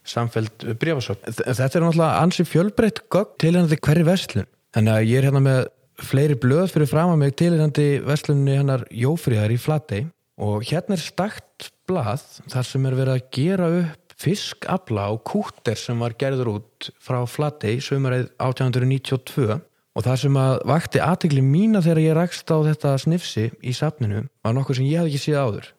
samfelt 0.05 0.67
brefasöfn. 0.77 1.31
Þetta 1.31 1.65
er 1.65 1.81
náttúrulega 1.87 2.19
ansi 2.21 2.43
fjölbreytt 2.45 3.05
gögn 3.09 3.39
til 3.41 3.55
hverju 3.55 4.05
vestlun. 4.05 4.51
Þannig 4.75 4.91
að 4.91 5.05
ég 5.07 5.17
er 5.21 5.25
hérna 5.29 5.39
með 5.39 5.59
fleiri 6.03 6.35
blöð 6.35 6.73
fyrir 6.73 6.89
fram 6.91 7.13
að 7.13 7.21
mig 7.21 7.35
til 7.39 7.53
hennar 7.55 8.07
vestlunni 8.09 8.57
hennar 8.59 8.81
Jófríðar 8.91 9.53
í 9.55 9.59
Flatey. 9.61 10.07
Og 10.35 10.65
hérna 10.67 10.97
er 10.97 11.03
stakt 11.03 11.69
blað 11.87 12.25
þar 12.51 12.67
sem 12.67 12.87
er 12.89 12.97
verið 12.97 13.13
að 13.13 13.29
gera 13.37 13.69
upp 13.71 14.15
fiskabla 14.19 15.07
og 15.13 15.23
kúter 15.27 15.79
sem 15.79 15.99
var 15.99 16.15
gerður 16.19 16.51
út 16.57 16.89
frá 17.03 17.21
Flatey 17.27 17.79
sömarið 17.83 18.29
1892 18.39 19.55
og 19.95 20.03
það 20.03 20.19
sem 20.25 20.37
að 20.39 20.53
vakti 20.67 21.01
aðtegli 21.03 21.43
mína 21.43 21.81
þegar 21.83 22.03
ég 22.03 22.17
rækst 22.17 22.51
á 22.51 22.57
þetta 22.67 22.93
snifsi 22.99 23.47
í 23.63 23.75
safninu 23.75 24.25
var 24.43 24.55
nokkuð 24.55 24.81
sem 24.81 24.89
ég 24.89 24.99
hef 24.99 25.11
ekki 25.11 25.23
síð 25.23 25.39
áður. 25.39 25.71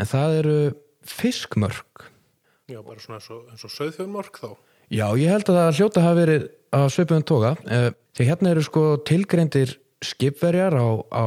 En 0.00 0.08
það 0.08 0.36
eru 0.40 0.58
fiskmörk. 1.04 2.08
Já, 2.72 2.80
bara 2.80 3.02
svona 3.02 3.20
eins 3.20 3.28
og, 3.32 3.48
og 3.52 3.74
söðfjörnmork 3.76 4.40
þá. 4.40 4.52
Já, 4.92 5.06
ég 5.16 5.30
held 5.32 5.48
að 5.48 5.56
það 5.56 5.78
hljóta 5.78 6.04
hafi 6.04 6.20
verið 6.20 6.42
að 6.76 7.22
toga. 7.24 7.54
Eh, 7.64 7.90
því 8.12 8.26
hérna 8.28 8.50
eru 8.52 8.64
sko 8.66 8.82
tilgreindir 9.08 9.78
skipverjar 10.04 10.76
á, 10.76 10.88
á, 11.08 11.26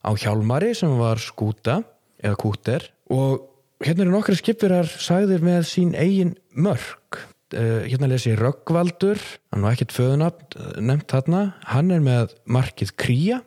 á 0.00 0.10
hjálmari 0.16 0.72
sem 0.74 0.92
var 0.96 1.20
skúta 1.20 1.82
eða 2.22 2.38
kúter 2.40 2.86
og 3.12 3.50
hérna 3.84 4.06
eru 4.06 4.14
nokkri 4.14 4.36
skipverjar 4.38 4.88
sagðir 4.88 5.44
með 5.44 5.66
sín 5.68 5.92
eigin 5.92 6.36
mörk. 6.54 7.20
Uh, 7.54 7.84
hérna 7.86 8.08
lesi 8.10 8.32
Röggvaldur 8.34 9.20
hann 9.54 9.62
var 9.62 9.76
ekkert 9.76 9.92
föðunafn 9.94 10.56
uh, 10.58 10.72
nefnt 10.82 11.12
þarna. 11.12 11.42
Hann 11.68 11.92
er 11.94 12.00
með 12.02 12.32
markið 12.50 12.90
Kría. 12.98 13.42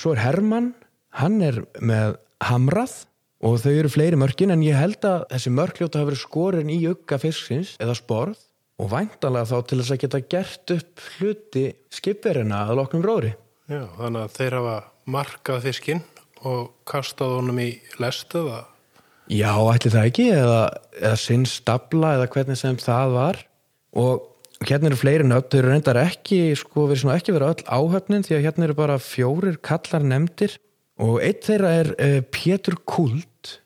Svo 0.00 0.14
er 0.14 0.22
Hermann 0.22 0.70
hann 1.18 1.42
er 1.44 1.58
með 1.82 2.16
Hamrað 2.48 3.02
og 3.44 3.58
þau 3.60 3.72
eru 3.74 3.90
fleiri 3.92 4.16
mörkin 4.16 4.54
en 4.54 4.64
ég 4.64 4.78
held 4.78 5.04
að 5.04 5.26
þessi 5.34 5.52
mörkljóta 5.52 6.00
hafa 6.00 6.12
verið 6.12 6.22
skorin 6.22 6.72
í 6.72 6.78
ugga 6.88 7.18
fisksins 7.20 7.74
eða 7.82 7.98
sporð 7.98 8.40
og 8.82 8.90
væntanlega 8.90 9.46
þá 9.46 9.68
til 9.68 9.78
þess 9.80 9.94
að 9.94 10.02
geta 10.02 10.20
gert 10.34 10.74
upp 10.74 11.04
hluti 11.16 11.64
skipverjana 11.94 12.64
að 12.66 12.78
loknum 12.80 13.04
róðri. 13.06 13.36
Já, 13.70 13.84
þannig 13.98 14.24
að 14.24 14.34
þeir 14.36 14.56
hafa 14.58 14.74
markað 15.12 15.62
fiskinn 15.68 16.02
og 16.48 16.72
kastað 16.88 17.36
honum 17.38 17.60
í 17.62 17.70
lest 18.02 18.34
eða? 18.38 18.64
Já, 19.30 19.52
ætli 19.70 19.92
það 19.94 20.08
ekki 20.10 20.26
eða, 20.34 20.60
eða 20.98 21.20
sinn 21.22 21.46
stabla 21.48 22.16
eða 22.16 22.28
hvernig 22.34 22.58
sem 22.58 22.78
það 22.82 23.14
var. 23.14 23.40
Og 24.02 24.66
hérna 24.66 24.90
eru 24.90 24.98
fleiri 24.98 25.28
nöfn, 25.28 25.48
þau 25.52 25.58
eru 25.60 25.72
reyndar 25.72 26.02
ekki 26.02 26.42
sko, 26.58 26.88
verið 26.90 27.04
svona 27.04 27.16
ekki 27.20 27.36
verið 27.36 27.54
öll 27.54 27.64
áhöfnin 27.78 28.26
því 28.26 28.36
að 28.36 28.44
hérna 28.48 28.66
eru 28.66 28.78
bara 28.82 28.98
fjórir 29.02 29.62
kallar 29.62 30.06
nefndir. 30.10 30.58
Og 31.02 31.22
eitt 31.24 31.46
þeirra 31.46 31.72
er 31.78 31.94
uh, 31.94 32.20
Pétur 32.34 32.80
Kult 32.82 33.58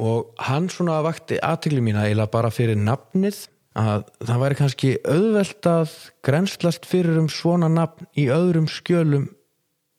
og 0.00 0.32
hann 0.46 0.70
svona 0.72 1.02
vakti 1.04 1.36
aðtökli 1.44 1.82
mína 1.84 2.06
eiginlega 2.06 2.32
bara 2.32 2.50
fyrir 2.54 2.78
nafnið 2.80 3.44
að 3.78 4.08
það 4.26 4.42
væri 4.42 4.58
kannski 4.58 4.90
auðvelt 5.04 5.68
að 5.70 5.94
grenslast 6.26 6.88
fyrir 6.88 7.20
um 7.20 7.28
svona 7.30 7.68
nafn 7.70 8.08
í 8.18 8.26
öðrum 8.32 8.66
skjölum 8.70 9.28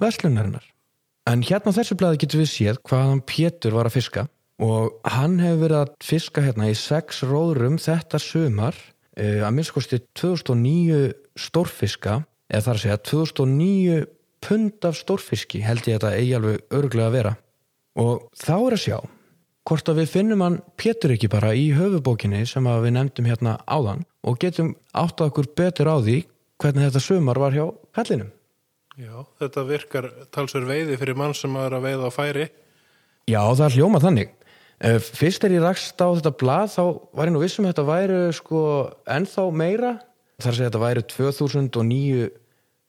veslunarinnar. 0.01 0.65
En 1.29 1.43
hérna 1.45 1.71
á 1.71 1.77
þessu 1.77 1.95
blæði 1.99 2.23
getur 2.23 2.41
við 2.41 2.51
séð 2.51 2.79
hvaðan 2.89 3.21
Pétur 3.29 3.77
var 3.77 3.87
að 3.87 3.99
fiska 3.99 4.25
og 4.61 4.97
hann 5.09 5.39
hefur 5.41 5.61
verið 5.63 5.79
að 5.79 5.93
fiska 6.05 6.43
hérna 6.45 6.69
í 6.69 6.77
sex 6.77 7.21
róðrum 7.25 7.77
þetta 7.81 8.19
sumar 8.21 8.75
uh, 8.75 9.45
að 9.45 9.53
minnskosti 9.57 10.01
2009 10.19 11.13
stórfiska 11.39 12.19
eða 12.51 12.65
þar 12.65 12.75
að 12.75 12.83
segja 12.83 12.99
2009 13.11 14.01
pund 14.41 14.89
af 14.89 14.97
stórfiski 14.97 15.61
held 15.63 15.87
ég 15.87 15.97
þetta 15.97 16.13
eigi 16.17 16.35
alveg 16.37 16.77
örglega 16.77 17.09
að 17.09 17.17
vera 17.17 17.33
og 18.01 18.27
þá 18.37 18.55
er 18.57 18.75
að 18.75 18.83
sjá 18.83 18.97
hvort 19.67 19.89
að 19.91 20.01
við 20.01 20.11
finnum 20.15 20.43
hann 20.43 20.59
Pétur 20.79 21.13
ekki 21.15 21.29
bara 21.31 21.53
í 21.57 21.69
höfubókinni 21.77 22.43
sem 22.49 22.65
við 22.65 22.95
nefndum 22.95 23.29
hérna 23.29 23.57
áðan 23.69 24.05
og 24.25 24.39
getum 24.41 24.75
átt 24.97 25.21
að 25.21 25.31
okkur 25.31 25.49
betur 25.57 25.91
á 25.91 25.97
því 26.01 26.17
hvernig 26.61 26.89
þetta 26.89 27.03
sumar 27.03 27.39
var 27.41 27.55
hjá 27.55 27.65
kallinum. 27.95 28.29
Já, 28.99 29.23
þetta 29.39 29.63
virkar 29.65 30.09
talsver 30.35 30.67
veiði 30.67 30.97
fyrir 30.99 31.17
mann 31.17 31.33
sem 31.37 31.55
er 31.57 31.73
að 31.73 31.87
veiða 31.87 32.09
á 32.09 32.11
færi. 32.13 32.45
Já, 33.29 33.41
það 33.41 33.65
er 33.65 33.75
hljóma 33.77 34.01
þannig. 34.03 34.33
Eh, 34.81 34.97
Fyrst 34.99 35.45
er 35.45 35.55
ég 35.55 35.63
rakst 35.63 36.01
á 36.01 36.09
þetta 36.09 36.33
blað 36.41 36.73
þá 36.75 36.83
var 37.17 37.29
ég 37.29 37.33
nú 37.35 37.41
vissum 37.41 37.65
að 37.65 37.73
þetta 37.73 37.87
væri 37.87 38.19
sko 38.35 38.61
ennþá 39.05 39.47
meira. 39.53 39.91
Þar 40.41 40.57
sé 40.57 40.67
þetta 40.67 40.81
væri 40.81 41.03
2009 41.13 42.29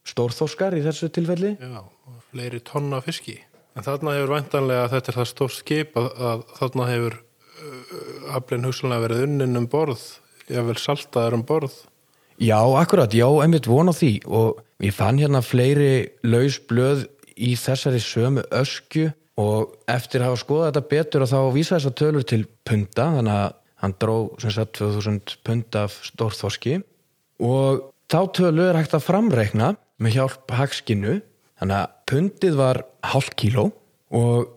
stórþóskar 0.09 0.77
í 0.77 0.85
þessu 0.85 1.11
tilfelli. 1.13 1.55
Já, 1.61 1.83
fleiri 2.33 2.61
tonna 2.65 3.01
fiski. 3.05 3.39
En 3.73 3.87
þarna 3.87 4.17
hefur 4.19 4.35
væntanlega 4.35 4.87
að 4.87 4.93
þetta 4.97 5.11
er 5.13 5.19
það 5.21 5.31
stórt 5.31 5.57
skip 5.57 5.97
að, 5.97 6.09
að 6.31 6.43
þarna 6.59 6.89
hefur 6.91 7.17
uh, 7.17 8.35
aflinn 8.37 8.69
hugsanlega 8.69 9.05
verið 9.07 9.25
unnin 9.29 9.61
um 9.63 9.69
borð, 9.73 10.05
jável 10.53 10.77
saltaður 10.81 11.39
um 11.39 11.47
borð. 11.49 11.79
Já, 12.43 12.59
akkurat, 12.59 13.13
já, 13.15 13.27
einmitt 13.45 13.69
von 13.71 13.89
á 13.89 13.95
því. 13.95 14.13
Og 14.27 14.61
ég 14.83 14.95
fann 14.97 15.21
hérna 15.21 15.43
fleiri 15.45 16.13
laus 16.27 16.59
blöð 16.69 17.07
í 17.33 17.55
þessari 17.57 18.01
sömu 18.03 18.45
öskju 18.53 19.13
og 19.41 19.77
eftir 19.89 20.21
að 20.21 20.33
hafa 20.33 20.43
skoðað 20.43 20.69
þetta 20.69 20.89
betur 20.91 21.25
og 21.25 21.31
þá 21.31 21.39
vísa 21.55 21.77
þess 21.77 21.89
að 21.89 21.99
tölur 22.03 22.27
til 22.29 22.43
punta, 22.69 23.09
þannig 23.17 23.39
að 23.39 23.55
hann 23.83 23.95
dró 24.03 24.17
sem 24.43 24.53
sagt 24.55 24.77
2000 24.79 25.37
pund 25.47 25.79
af 25.79 25.97
stórþorski. 26.07 26.81
Og 27.43 27.89
þá 28.13 28.21
tölu 28.37 28.67
er 28.69 28.79
hægt 28.79 28.97
að 28.99 29.07
framreikna 29.07 29.73
með 30.03 30.19
hjálp 30.19 30.53
hagskinu 30.59 31.21
þannig 31.63 31.79
að 31.79 31.95
pundið 32.11 32.59
var 32.59 32.83
hálf 33.07 33.31
kíló 33.39 33.69
og 34.13 34.51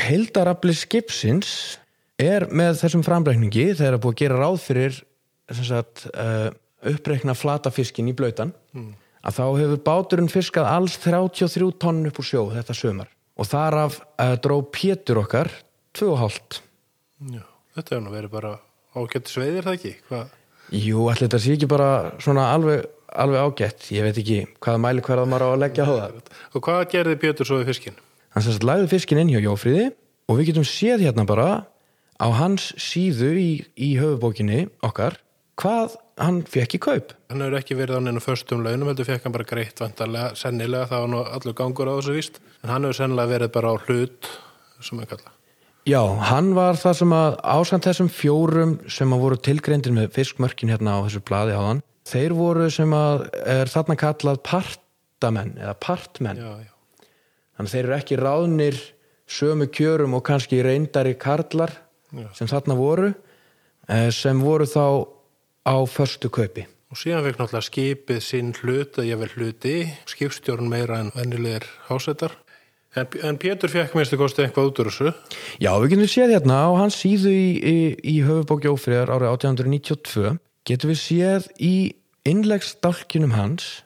heildarafli 0.00 0.72
skipsins 0.78 1.52
er 2.20 2.46
með 2.48 2.80
þessum 2.80 3.04
framreikningi 3.04 3.74
þegar 3.74 3.98
það 3.98 4.02
búið 4.06 4.14
að 4.14 4.22
gera 4.22 4.40
ráð 4.40 4.58
fyrir 4.64 4.98
sagt, 5.60 6.06
uh, 6.14 6.48
uppreikna 6.86 7.36
flatafiskin 7.36 8.08
í 8.08 8.16
blöytan 8.16 8.54
mm. 8.72 8.90
að 9.26 9.36
þá 9.36 9.44
hefur 9.60 9.84
báturinn 9.90 10.32
fiskað 10.32 10.70
alls 10.70 10.96
33 11.02 11.70
tonn 11.82 12.06
upp 12.08 12.20
úr 12.22 12.28
sjó 12.30 12.44
þetta 12.54 12.76
sömar 12.76 13.12
og 13.36 13.50
þar 13.50 13.78
af 13.84 14.00
uh, 14.00 14.34
dró 14.40 14.60
Pétur 14.64 15.20
okkar 15.24 15.52
2,5 15.98 16.60
Já, 17.36 17.44
þetta 17.76 17.96
hefur 17.96 18.04
nú 18.06 18.14
verið 18.14 18.32
bara 18.32 18.54
ágætt 18.96 19.28
sveiðir 19.28 19.66
það 19.66 19.76
ekki? 19.76 19.96
Hvað? 20.08 20.36
Jú, 20.70 21.04
allir 21.10 21.26
þetta 21.26 21.42
sé 21.42 21.54
ekki 21.56 21.68
bara 21.70 21.90
svona 22.22 22.46
alveg, 22.54 22.86
alveg 23.12 23.40
ágætt 23.46 23.88
ég 23.94 24.06
veit 24.06 24.20
ekki 24.20 24.38
hvaða 24.62 24.82
mæli 24.84 25.04
hverða 25.06 25.26
maður 25.28 25.46
á 25.46 25.48
að 25.50 25.62
leggja 25.64 25.86
á 25.86 25.90
það 25.90 26.20
Og 26.54 26.64
hvað 26.66 26.84
gerði 26.94 27.16
Pétur 27.22 27.48
svo 27.48 27.60
við 27.60 27.72
fiskin? 27.72 27.98
Hann 28.34 28.46
sagt 28.46 28.66
lagði 28.66 28.90
fiskin 28.92 29.22
inn 29.22 29.32
hjá 29.32 29.40
Jófríði 29.42 29.88
og 30.30 30.38
við 30.38 30.52
getum 30.52 30.68
séð 30.68 31.06
hérna 31.08 31.26
bara 31.26 31.48
á 32.20 32.26
hans 32.36 32.70
síðu 32.78 33.32
í, 33.40 33.50
í 33.74 33.96
höfubókinni 33.98 34.68
okkar 34.86 35.18
hvað 35.60 35.96
hann 36.20 36.42
fekk 36.48 36.76
í 36.76 36.82
kaup 36.84 37.16
Hann 37.32 37.42
hefur 37.44 37.58
ekki 37.60 37.76
verið 37.78 38.00
á 38.00 38.04
neina 38.04 38.22
förstum 38.22 38.64
launum, 38.64 38.88
heldur 38.90 39.08
fekk 39.08 39.26
hann 39.26 39.34
bara 39.34 39.48
greitt 39.48 39.80
vantarlega, 39.80 40.32
sennilega, 40.38 40.88
það 40.90 41.04
var 41.04 41.12
nú 41.12 41.20
allur 41.22 41.58
gangur 41.58 41.90
á 41.90 41.94
þessu 41.98 42.16
víst, 42.16 42.40
en 42.64 42.72
hann 42.74 42.86
hefur 42.86 42.98
sennilega 42.98 43.32
verið 43.34 43.52
bara 43.54 43.70
á 43.70 43.74
hlut, 43.86 44.30
sem 44.82 44.98
við 44.98 45.12
kalla. 45.12 45.34
Já, 45.88 46.00
hann 46.28 46.50
var 46.58 46.76
það 46.80 46.96
sem 46.98 47.14
að 47.16 47.36
ásand 47.54 47.86
þessum 47.86 48.10
fjórum 48.12 48.74
sem 48.90 49.14
að 49.14 49.22
voru 49.22 49.38
tilgreindir 49.40 49.94
með 49.96 50.10
fiskmörkin 50.18 50.74
hérna 50.74 50.98
á 50.98 51.04
þessu 51.06 51.22
bladi 51.24 51.54
á 51.56 51.62
hann 51.62 51.80
þeir 52.10 52.34
voru 52.38 52.70
sem 52.72 52.94
að 52.96 53.26
er 53.44 53.70
þarna 53.70 53.96
kallað 54.00 54.42
partamenn 54.46 55.54
eða 55.60 55.76
partmenn 55.82 56.42
Já, 56.42 56.50
já. 56.66 57.08
þannig 57.56 57.74
þeir 57.74 57.84
eru 57.84 57.96
ekki 57.98 58.20
ráðnir 58.20 58.82
sömu 59.30 59.70
kjörum 59.70 60.18
og 60.18 60.26
kannski 60.26 60.62
reyndari 60.66 61.14
karlar 61.20 61.72
Já. 62.10 62.26
sem 62.34 62.50
þarna 62.50 62.76
voru 62.78 63.12
eh, 63.88 64.10
sem 64.14 64.42
voru 64.42 64.66
þá 64.66 65.06
á 65.70 65.76
förstu 65.86 66.32
kaupi 66.32 66.66
Og 66.90 66.98
síðan 66.98 67.22
fekk 67.22 67.36
náttúrulega 67.38 67.66
skipið 67.68 68.22
sinn 68.26 68.48
hlut, 68.58 68.96
að 68.98 69.06
ég 69.06 69.18
vel 69.20 69.28
hluti, 69.36 69.74
skipstjórn 70.10 70.66
meira 70.66 70.96
en 70.98 71.12
vennilegir 71.14 71.68
hásetar. 71.86 72.32
En, 72.98 73.06
en 73.22 73.36
Pétur 73.38 73.70
fekk 73.70 73.94
minnstu 73.94 74.18
kosti 74.18 74.42
eitthvað 74.42 74.72
út 74.72 74.80
úr 74.82 74.90
þessu. 74.90 75.12
Já, 75.62 75.70
við 75.78 75.92
getum 75.92 76.10
séð 76.10 76.34
hérna 76.34 76.56
á 76.66 76.70
hans 76.80 76.98
síðu 76.98 77.30
í, 77.30 77.46
í, 77.62 77.76
í 77.94 78.16
höfubóki 78.26 78.72
ófriðar 78.72 79.12
árið 79.14 79.30
1892 79.36 80.32
getum 80.66 80.90
við 80.90 80.98
séð 80.98 81.46
í 81.62 81.74
innleggsdálkinum 82.28 83.32
hans 83.36 83.82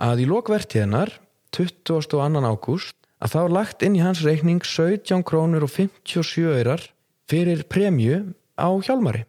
að 0.00 0.24
í 0.24 0.28
lokvertíðinar 0.30 1.12
22. 1.54 2.20
ágúst 2.44 2.94
að 3.18 3.34
þá 3.34 3.40
lagt 3.50 3.82
inn 3.82 3.96
í 3.98 4.02
hans 4.04 4.22
reikning 4.24 4.62
17 4.62 5.24
krónur 5.26 5.66
og 5.66 5.72
57 5.74 6.52
eirar 6.54 6.84
fyrir 7.28 7.64
premju 7.68 8.20
á 8.58 8.68
hjálmari. 8.84 9.24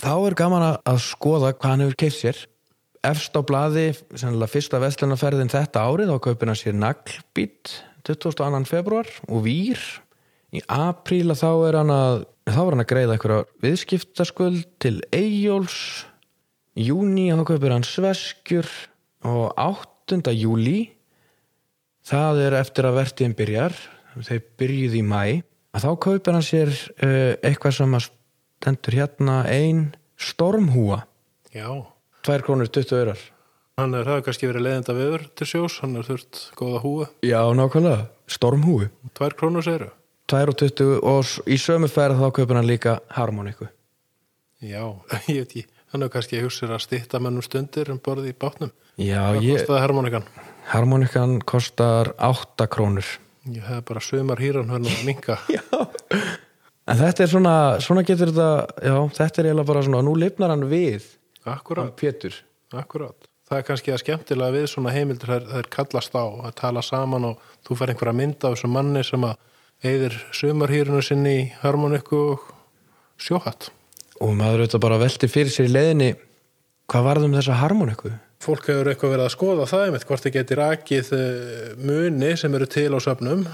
Þá 0.00 0.12
er 0.28 0.34
gaman 0.36 0.62
að- 0.62 1.00
skoða 1.00 1.52
hvað 1.56 1.70
hann 1.70 1.80
hefur 1.80 1.96
keift 1.96 2.20
sér. 2.20 2.46
Efst 3.04 3.36
á 3.38 3.40
blaði, 3.40 3.94
sennilega 4.14 4.50
fyrsta 4.50 4.80
vestlunarferðin 4.82 5.52
þetta 5.52 5.84
árið, 5.84 6.10
þá 6.10 6.18
kaupir 6.20 6.48
hann 6.48 6.58
sér 6.58 6.74
naglbít 6.74 7.82
22. 8.04 8.66
februar 8.66 9.06
og 9.28 9.44
vír. 9.44 9.78
Í 10.52 10.62
apríl 10.68 11.30
að 11.30 11.42
þá 11.42 11.68
er 11.68 11.76
hann 11.76 11.90
að, 11.90 12.24
er 12.46 12.52
hann 12.52 12.80
að 12.80 12.90
greiða 12.90 13.16
eitthvað 13.16 13.46
viðskiptaskuld 13.62 14.66
til 14.78 15.00
Eyjóls. 15.12 16.06
Júni 16.76 17.30
þá 17.32 17.44
kaupir 17.48 17.72
hann 17.72 17.86
sveskjur 17.88 18.66
og 19.24 19.54
8. 19.56 20.18
júli, 20.36 20.90
það 22.04 22.40
er 22.44 22.56
eftir 22.58 22.88
að 22.88 22.98
vertiðin 22.98 23.36
byrjar, 23.38 23.76
þeir 24.20 24.42
byrjuð 24.60 24.96
í 24.98 25.04
mæ, 25.06 25.20
að 25.72 25.86
þá 25.86 25.90
kaupir 26.04 26.36
hann 26.36 26.44
sér 26.44 26.72
uh, 26.74 27.32
eitthvað 27.40 27.78
sem 27.78 27.96
að 27.96 28.10
stendur 28.10 28.96
hérna 28.98 29.36
ein 29.48 29.86
stormhúa, 30.20 31.06
Já. 31.56 31.70
2 32.28 32.44
krónur 32.44 32.68
20 32.68 32.98
örar. 32.98 33.22
Hann 33.80 33.96
er, 33.96 34.04
það 34.08 34.22
kannski 34.26 34.48
verið 34.50 34.66
leiðenda 34.66 34.96
viður 34.96 35.24
til 35.36 35.48
sjós, 35.48 35.78
hann 35.80 35.96
er 35.96 36.04
þurft 36.04 36.42
góða 36.56 36.82
húi. 36.84 37.06
Já, 37.24 37.40
nákvæmlega, 37.56 38.06
stormhúi. 38.36 38.90
Tvær 39.16 39.36
krónur 39.36 39.64
segiru. 39.64 39.88
2,20 40.28 41.00
og 41.06 41.32
í 41.46 41.56
sömu 41.60 41.88
ferð 41.92 42.20
þá 42.20 42.28
kaupir 42.36 42.58
hann 42.58 42.68
líka 42.68 42.98
harmoniku. 43.16 43.68
Já, 44.64 44.82
ég 45.32 45.44
veit 45.44 45.56
ekki. 45.86 45.92
Hann 45.92 46.02
hefur 46.02 46.12
kannski 46.12 46.40
hugsið 46.42 46.72
að 46.74 46.82
stýtta 46.82 47.20
mennum 47.22 47.42
stundir 47.42 47.90
um 47.92 47.98
borði 48.02 48.32
í 48.32 48.36
bátnum. 48.38 48.72
Já, 48.98 49.20
Hvað 49.32 49.42
ég, 49.44 49.58
kostaði 49.60 49.80
harmonikan? 49.84 50.24
harmonikan 50.66 51.38
kostar 51.46 52.14
8 52.18 52.66
krónur. 52.68 53.04
Ég 53.46 53.62
hef 53.62 53.84
bara 53.86 54.00
sömar 54.00 54.38
hýran 54.42 54.68
hann 54.70 54.84
að 54.84 55.04
minka. 55.06 55.38
En 56.86 56.94
þetta 57.00 57.24
er 57.24 57.30
svona, 57.32 57.52
svona 57.82 58.02
getur 58.06 58.30
þetta, 58.30 58.66
já, 58.78 58.94
þetta 59.16 59.40
er 59.42 59.46
eiginlega 59.48 59.66
bara 59.66 59.80
svona, 59.82 60.02
nú 60.06 60.12
lifnar 60.14 60.52
hann 60.52 60.68
við, 60.70 61.02
Akkurát, 61.44 61.96
Pétur. 61.98 62.36
akkurát. 62.72 63.26
Það 63.48 63.58
er 63.58 63.64
kannski 63.66 63.90
að 63.90 63.98
skemmtilega 64.04 64.54
við 64.54 64.66
svona 64.70 64.92
heimildir 64.94 65.26
þær, 65.32 65.48
þær 65.50 65.68
kallast 65.74 66.14
á 66.14 66.22
að 66.46 66.54
tala 66.60 66.82
saman 66.86 67.24
og 67.26 67.42
þú 67.66 67.76
fær 67.80 67.90
einhverja 67.90 68.14
mynda 68.14 68.48
af 68.52 68.54
þessum 68.54 68.70
manni 68.78 69.02
sem 69.06 69.26
að 69.26 69.34
eigðir 69.82 70.14
sömarhýrunu 70.34 71.02
sinni 71.02 71.34
í 71.40 71.52
harmoniku 71.64 72.20
og 72.36 72.46
sjóhatt. 73.18 73.72
Og 74.20 74.36
maður 74.36 74.64
auðvitað 74.64 74.86
bara 74.86 75.02
velti 75.02 75.30
fyrir 75.30 75.52
sér 75.52 75.68
í 75.68 75.74
leiðinni 75.74 76.12
hvað 76.86 77.10
varðum 77.10 77.36
þessa 77.36 77.60
harmoniku 77.62 78.12
Fólk 78.42 78.68
hefur 78.68 78.90
eitthvað 78.90 79.12
verið 79.14 79.26
að 79.26 79.32
skoða 79.32 79.66
það 79.70 79.84
einmitt 79.86 80.06
hvort 80.06 80.24
þið 80.26 80.34
geti 80.34 80.56
rakið 80.58 81.12
eh, 81.16 81.70
muni 81.80 82.32
sem 82.38 82.54
eru 82.54 82.68
til 82.70 82.90
á 82.92 83.00
söfnum, 83.02 83.46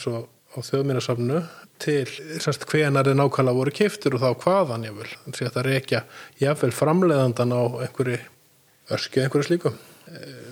svo 0.00 0.22
á 0.50 0.58
þjóðmínasöfnu, 0.66 1.42
til 1.80 2.06
semst 2.42 2.64
hvenar 2.70 3.06
þið 3.06 3.20
nákvæmlega 3.20 3.58
voru 3.60 3.74
kiftur 3.74 4.16
og 4.16 4.24
þá 4.24 4.42
hvaðan 4.44 4.88
ég 4.88 4.96
vil. 4.96 5.10
Þannig 5.26 5.36
að 5.36 5.44
þetta 5.44 5.66
rekja 5.66 6.00
jáfnvel 6.40 6.72
framleiðandan 6.74 7.54
á 7.54 7.62
einhverju 7.84 8.18
öskju, 8.96 9.22
einhverju 9.22 9.46
slíkum. 9.46 9.78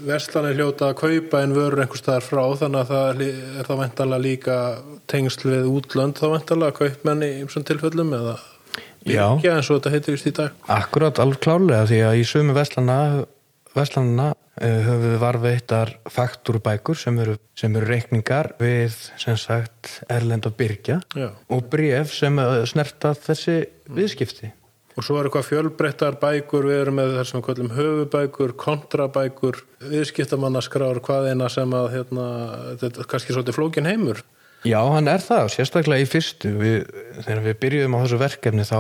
Verslanir 0.06 0.54
hljóta 0.54 0.92
að 0.92 1.00
kaupa 1.00 1.40
en 1.42 1.56
vörur 1.56 1.82
einhver 1.82 1.98
staðar 1.98 2.22
frá 2.28 2.44
þannig 2.60 2.84
að 2.84 2.92
það 2.92 3.22
er 3.24 3.66
þá 3.66 3.72
vendalega 3.80 4.22
líka 4.22 4.58
tengsl 5.10 5.48
við 5.48 5.72
útlönd 5.72 6.20
þá 6.20 6.28
vendalega 6.36 6.76
kaupmenni 6.76 7.32
í 7.32 7.40
þessum 7.42 7.66
tilfellum 7.66 8.14
eða. 8.20 8.36
Byrja 9.04 9.56
eins 9.56 9.70
og 9.70 9.78
þetta 9.78 9.94
heitir 9.94 10.18
í 10.18 10.34
dag. 10.36 10.60
Akkurat, 10.78 11.22
alveg 11.22 11.42
klárlega 11.44 11.88
því 11.90 12.02
að 12.08 12.18
í 12.20 12.26
sömu 12.28 12.56
vestlana 12.58 12.98
uh, 13.78 14.34
höfum 14.58 15.02
við 15.06 15.18
varveittar 15.22 15.94
faktúrubækur 16.12 16.98
sem 16.98 17.18
eru, 17.24 17.38
sem 17.58 17.74
eru 17.78 17.88
reikningar 17.88 18.54
við 18.60 18.96
sem 19.20 19.38
sagt 19.38 19.98
Erlend 20.10 20.48
og 20.48 20.56
Byrkja 20.58 21.00
Já. 21.14 21.30
og 21.30 21.66
bref 21.70 22.14
sem 22.16 22.40
uh, 22.42 22.62
snerta 22.68 23.14
þessi 23.14 23.60
viðskipti 23.88 24.54
Og 24.98 25.04
svo 25.06 25.20
er 25.20 25.28
eitthvað 25.28 25.44
fjölbreyttar 25.46 26.16
bækur, 26.18 26.64
við 26.66 26.80
erum 26.82 26.96
með 26.98 27.12
þessum 27.20 27.42
kvöldum 27.46 27.68
höfubækur, 27.70 28.56
kontrabækur, 28.58 29.60
viðskiptamannaskrár, 29.92 30.98
hvað 31.06 31.28
eina 31.30 31.46
sem 31.54 31.70
að, 31.78 31.86
hérna, 31.92 32.24
þetta 32.80 33.04
er 33.04 33.08
kannski 33.12 33.36
svolítið 33.36 33.58
flókin 33.60 33.86
heimur. 33.86 34.24
Já, 34.66 34.78
hann 34.90 35.10
er 35.10 35.22
það, 35.22 35.50
sérstaklega 35.54 36.02
í 36.02 36.08
fyrstu. 36.08 36.50
Við, 36.58 36.78
þegar 37.20 37.42
við 37.44 37.58
byrjuðum 37.62 37.94
á 37.94 38.02
þessu 38.02 38.20
verkefni 38.22 38.64
þá 38.66 38.78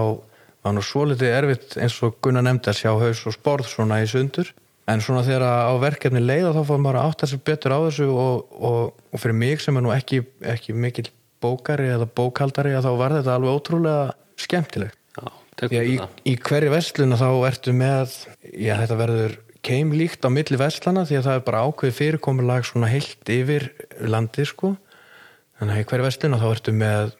var 0.66 0.74
nú 0.74 0.82
svolítið 0.84 1.34
erfitt 1.36 1.76
eins 1.78 1.98
og 2.02 2.16
Gunnar 2.24 2.46
nefndi 2.46 2.72
að 2.72 2.80
sjá 2.80 2.90
haus 2.98 3.22
og 3.28 3.36
sporð 3.36 3.70
svona 3.70 4.00
í 4.02 4.08
sundur. 4.10 4.50
En 4.88 5.02
svona 5.04 5.22
þegar 5.26 5.44
á 5.68 5.74
verkefni 5.78 6.22
leiða 6.24 6.54
þá 6.56 6.62
fór 6.66 6.82
maður 6.82 7.00
að 7.02 7.10
átta 7.10 7.28
sér 7.28 7.42
betur 7.46 7.76
á 7.76 7.78
þessu 7.86 8.08
og, 8.10 8.54
og, 8.56 8.78
og 9.12 9.22
fyrir 9.22 9.36
mig 9.36 9.62
sem 9.62 9.76
er 9.76 9.84
nú 9.84 9.92
ekki, 9.94 10.22
ekki 10.48 10.74
mikil 10.74 11.10
bókari 11.44 11.90
eða 11.92 12.08
bókaldari 12.08 12.72
að 12.74 12.88
þá 12.88 12.92
var 12.98 13.14
þetta 13.18 13.36
alveg 13.36 13.58
ótrúlega 13.58 14.06
skemmtilegt. 14.40 14.96
Já, 15.18 15.28
í, 15.68 15.98
það. 15.98 16.16
í 16.30 16.34
hverju 16.48 16.72
vestluna 16.72 17.18
þá 17.20 17.28
ertu 17.50 17.74
með 17.76 18.16
já, 18.54 18.74
þetta 18.80 18.98
verður 18.98 19.38
keimlíkt 19.66 20.26
á 20.26 20.30
milli 20.32 20.58
vestlana 20.58 21.04
því 21.06 21.18
að 21.18 21.24
það 21.28 21.38
er 21.38 21.46
bara 21.48 21.62
ákveð 21.66 21.96
fyrirkomulag 21.96 22.66
svona 22.66 22.90
heilt 22.90 23.32
yfir 23.34 23.66
landi 24.06 24.46
sko 24.46 24.76
þannig 25.58 25.74
að 25.74 25.82
í 25.82 25.88
hverju 25.90 26.06
vestluna 26.06 26.40
þá 26.40 26.48
ertu 26.52 26.74
með 26.76 27.16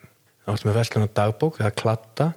með 0.49 0.79
vestluna 0.79 1.09
dagbók 1.13 1.59
eða 1.61 1.75
klatta 1.77 2.29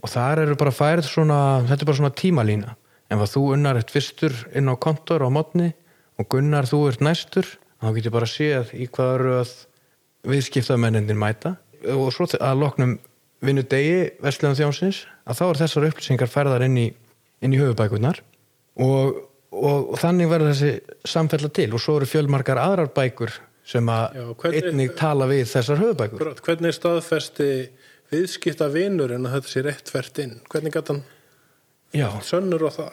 og 0.00 0.12
þar 0.12 0.44
eru 0.44 0.56
bara 0.58 0.72
færið 0.74 1.08
svona 1.08 1.38
þetta 1.66 1.82
er 1.82 1.88
bara 1.88 1.98
svona 1.98 2.16
tímalína. 2.16 2.76
En 3.10 3.18
að 3.18 3.32
þú 3.32 3.42
unnar 3.56 3.80
eitt 3.80 3.90
fyrstur 3.90 4.36
inn 4.54 4.70
á 4.70 4.74
kontor 4.78 5.24
á 5.26 5.28
mótni 5.32 5.72
og 6.20 6.28
gunnar 6.30 6.68
þú 6.70 6.84
ert 6.92 7.02
næstur 7.02 7.48
þá 7.80 7.90
getur 7.96 8.14
bara 8.14 8.28
séð 8.30 8.70
í 8.76 8.86
hvaða 8.86 9.16
röð 9.24 9.54
viðskiptamennindin 10.30 11.18
mæta. 11.18 11.56
Og 11.90 12.12
svo 12.14 12.28
að 12.38 12.60
loknum 12.60 12.98
vinnu 13.44 13.64
degi 13.64 14.12
Vestlega 14.22 14.58
þjónsins 14.58 15.04
að 15.24 15.40
þá 15.40 15.44
er 15.48 15.60
þessar 15.64 15.88
upplýsingar 15.88 16.30
færðar 16.30 16.66
inn 16.68 16.78
í, 16.78 16.88
inn 17.40 17.56
í 17.56 17.60
höfubækurnar 17.60 18.20
og, 18.80 19.20
og, 19.50 19.92
og 19.94 19.96
þannig 20.00 20.30
verður 20.30 20.52
þessi 20.52 20.98
samfella 21.08 21.50
til. 21.56 21.70
Og 21.74 21.82
svo 21.82 21.98
eru 21.98 22.08
fjölmarkar 22.08 22.60
aðrar 22.60 22.92
bækur 22.94 23.34
sem 23.70 23.86
að 23.92 24.18
einnig 24.50 24.94
tala 24.98 25.28
við 25.30 25.44
þessar 25.52 25.78
höfubækur 25.84 26.18
Akkurat, 26.20 26.42
Hvernig 26.46 26.72
er 26.72 26.76
staðfesti 26.78 27.48
viðskipta 28.10 28.66
vinur 28.74 29.12
en 29.14 29.28
að 29.28 29.36
þetta 29.38 29.52
sé 29.54 29.62
rétt 29.66 29.92
fært 29.94 30.18
inn? 30.24 30.36
Hvernig 30.50 30.74
gæti 30.74 30.96
hann 30.96 32.22
sönnur 32.26 32.66
á 32.66 32.70
það? 32.74 32.92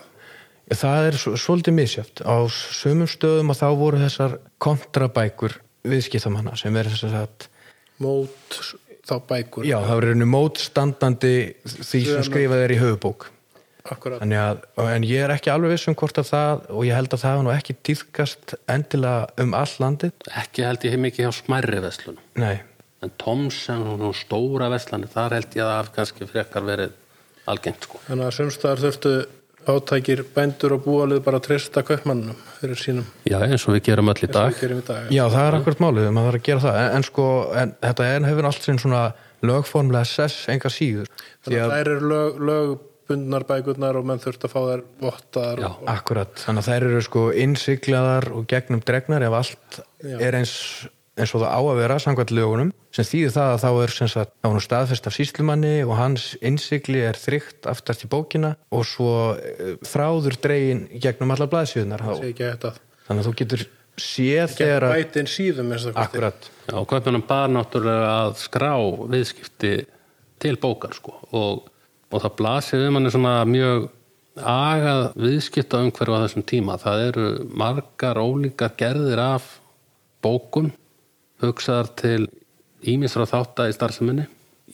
það 0.77 1.05
er 1.07 1.15
svo- 1.21 1.37
svolítið 1.39 1.73
misjöft 1.77 2.21
á 2.27 2.35
sumum 2.51 3.07
stöðum 3.07 3.53
að 3.53 3.61
þá 3.61 3.67
voru 3.79 4.01
þessar 4.03 4.33
kontrabækur 4.59 5.55
viðskiptamanna 5.87 6.57
sem 6.59 6.73
verður 6.75 6.91
þess 6.97 7.07
að 7.07 7.15
sagt, 7.15 7.47
Mót 8.03 8.57
þá 9.07 9.15
bækur? 9.29 9.63
já, 9.65 9.77
það 9.79 9.95
verður 10.01 10.17
einu 10.17 10.27
mótstandandi 10.33 11.33
því 11.65 12.01
sem 12.11 12.25
skrifað 12.27 12.65
er 12.65 12.73
í 12.75 12.79
höfubók 12.81 13.29
Akkurat. 13.93 14.21
Þannig 14.23 14.41
að, 14.43 14.63
en 14.97 15.05
ég 15.07 15.25
er 15.25 15.33
ekki 15.35 15.51
alveg 15.53 15.75
viss 15.75 15.87
um 15.91 15.97
hvort 15.97 16.19
að 16.21 16.31
það 16.31 16.65
og 16.75 16.87
ég 16.87 16.97
held 16.99 17.13
að 17.15 17.23
það 17.23 17.43
nú 17.45 17.53
ekki 17.53 17.77
týðkast 17.87 18.57
endilega 18.67 19.43
um 19.43 19.53
all 19.57 19.75
landið 19.83 20.27
Ekki 20.43 20.65
held 20.67 20.87
ég 20.89 20.99
mikið 21.07 21.27
hjá 21.27 21.37
smærri 21.41 21.83
veslunum. 21.85 22.23
Nei, 22.41 22.57
En 23.05 23.11
Thomsen 23.21 23.83
og 23.85 23.99
nú 24.01 24.07
stóra 24.17 24.71
veslanir, 24.73 25.09
þar 25.13 25.35
held 25.37 25.51
ég 25.53 25.61
að 25.61 25.67
það 25.69 25.75
hafi 25.77 25.91
kannski 25.99 26.27
frekar 26.31 26.63
verið 26.65 26.95
algengt 27.47 27.85
sko. 27.85 27.99
Þannig 28.07 28.25
að 28.25 28.33
sumstaðar 28.39 28.81
þurftu 28.81 29.11
átækir 29.67 30.23
bændur 30.33 30.73
og 30.77 30.83
búalið 30.85 31.21
bara 31.25 31.37
að 31.41 31.45
treysta 31.49 31.83
kaupmannum 31.85 32.37
fyrir 32.57 32.79
sínum 32.79 33.05
Já, 33.27 33.37
eins 33.43 33.67
og 33.67 33.75
við 33.75 33.83
gerum 33.89 34.09
öll 34.13 34.23
í 34.23 34.29
dag. 34.31 34.55
Í 34.55 34.81
dag. 34.87 35.11
já 35.13 35.23
það 35.27 35.43
er 35.43 35.57
akkurat 35.59 35.83
málið 35.83 36.09
maður 36.15 36.29
þarf 36.31 36.39
að 36.39 36.45
gera 36.47 36.63
það, 36.65 36.77
en, 36.81 36.91
en 36.97 37.07
sko 37.07 37.25
en, 37.61 37.73
þetta 37.83 38.07
er, 38.07 38.27
hefur 38.31 38.49
allt 38.49 38.67
sinn 38.67 38.81
svona 38.81 39.01
lögformlega 39.45 40.09
sess 40.09 40.47
enga 40.49 40.71
síður 40.73 41.11
Þannig 41.45 41.61
að, 41.61 41.73
þær 41.75 41.91
eru 41.93 42.11
lög, 42.11 42.85
lögbundnar 43.07 43.45
bækurnar 43.47 43.97
og 43.97 44.05
menn 44.05 44.19
þurft 44.19 44.45
að 44.45 44.51
fá 44.51 44.59
þær 44.59 44.83
vottar 45.01 45.61
Já. 45.61 45.69
og, 45.69 45.87
akkurat, 45.87 46.35
þannig 46.43 46.63
að 46.63 46.69
þær 46.69 46.85
eru 46.89 47.01
sko 47.05 47.23
innsiglaðar 47.31 48.29
og 48.35 48.47
gegnum 48.47 48.83
dregnar 48.83 49.23
ef 49.23 49.33
allt 49.33 49.79
Já. 50.03 50.17
er 50.19 50.39
eins 50.41 50.55
eins 51.17 51.33
og 51.33 51.41
það 51.41 51.49
á 51.49 51.61
að 51.65 51.79
vera 51.79 51.97
samkvæmt 51.97 52.33
lögunum 52.37 52.73
sem 52.93 53.07
þýðir 53.07 53.31
það 53.33 53.53
að 53.53 53.63
þá 53.63 53.69
er 53.81 53.93
sem 53.95 54.09
sagt, 54.11 54.33
þá 54.43 54.49
er 54.49 54.65
staðfest 54.67 55.07
af 55.09 55.15
síslumanni 55.15 55.73
og 55.85 55.95
hans 55.97 56.27
innsigli 56.45 57.01
er 57.01 57.17
þrygt 57.17 57.65
aftast 57.69 58.05
í 58.05 58.09
bókina 58.11 58.53
og 58.69 58.85
svo 58.85 59.13
eh, 59.33 59.79
þráður 59.81 60.37
dregin 60.43 60.85
gegnum 60.93 61.33
alla 61.33 61.49
þetta 61.49 62.75
þannig 63.07 63.23
að 63.23 63.29
þú 63.29 63.33
getur 63.41 63.65
séð 63.97 64.53
þegar 64.59 64.85
að 64.85 64.93
bætin 64.99 65.31
síðum 65.31 65.71
eins 65.73 65.87
og 65.87 65.95
kosti. 65.95 66.03
akkurat, 66.05 66.49
Já, 66.67 66.75
og 66.77 66.85
kaupinum 66.91 67.25
bara 67.25 67.49
náttúrulega 67.49 68.11
að 68.27 68.35
skrá 68.43 68.71
viðskipti 69.09 69.73
til 70.37 70.53
bókar 70.61 70.93
sko. 70.93 71.15
og, 71.31 71.65
og 72.11 72.23
það 72.23 72.35
blasir 72.39 72.83
við 72.83 72.91
manni 72.95 73.13
svona 73.13 73.35
mjög 73.49 73.87
agað 74.37 75.05
viðskipta 75.17 75.81
umhverfu 75.83 76.17
á 76.17 76.23
þessum 76.25 76.45
tíma. 76.47 76.77
Það 76.81 77.05
eru 77.07 77.27
margar 77.57 78.19
ólíkar 78.21 78.75
gerðir 78.79 79.21
af 79.23 79.47
bókum 80.23 80.71
hugsaðar 81.41 81.89
til 81.99 82.27
ímisra 82.87 83.25
þátta 83.29 83.67
í 83.69 83.75
starfseminni. 83.75 84.27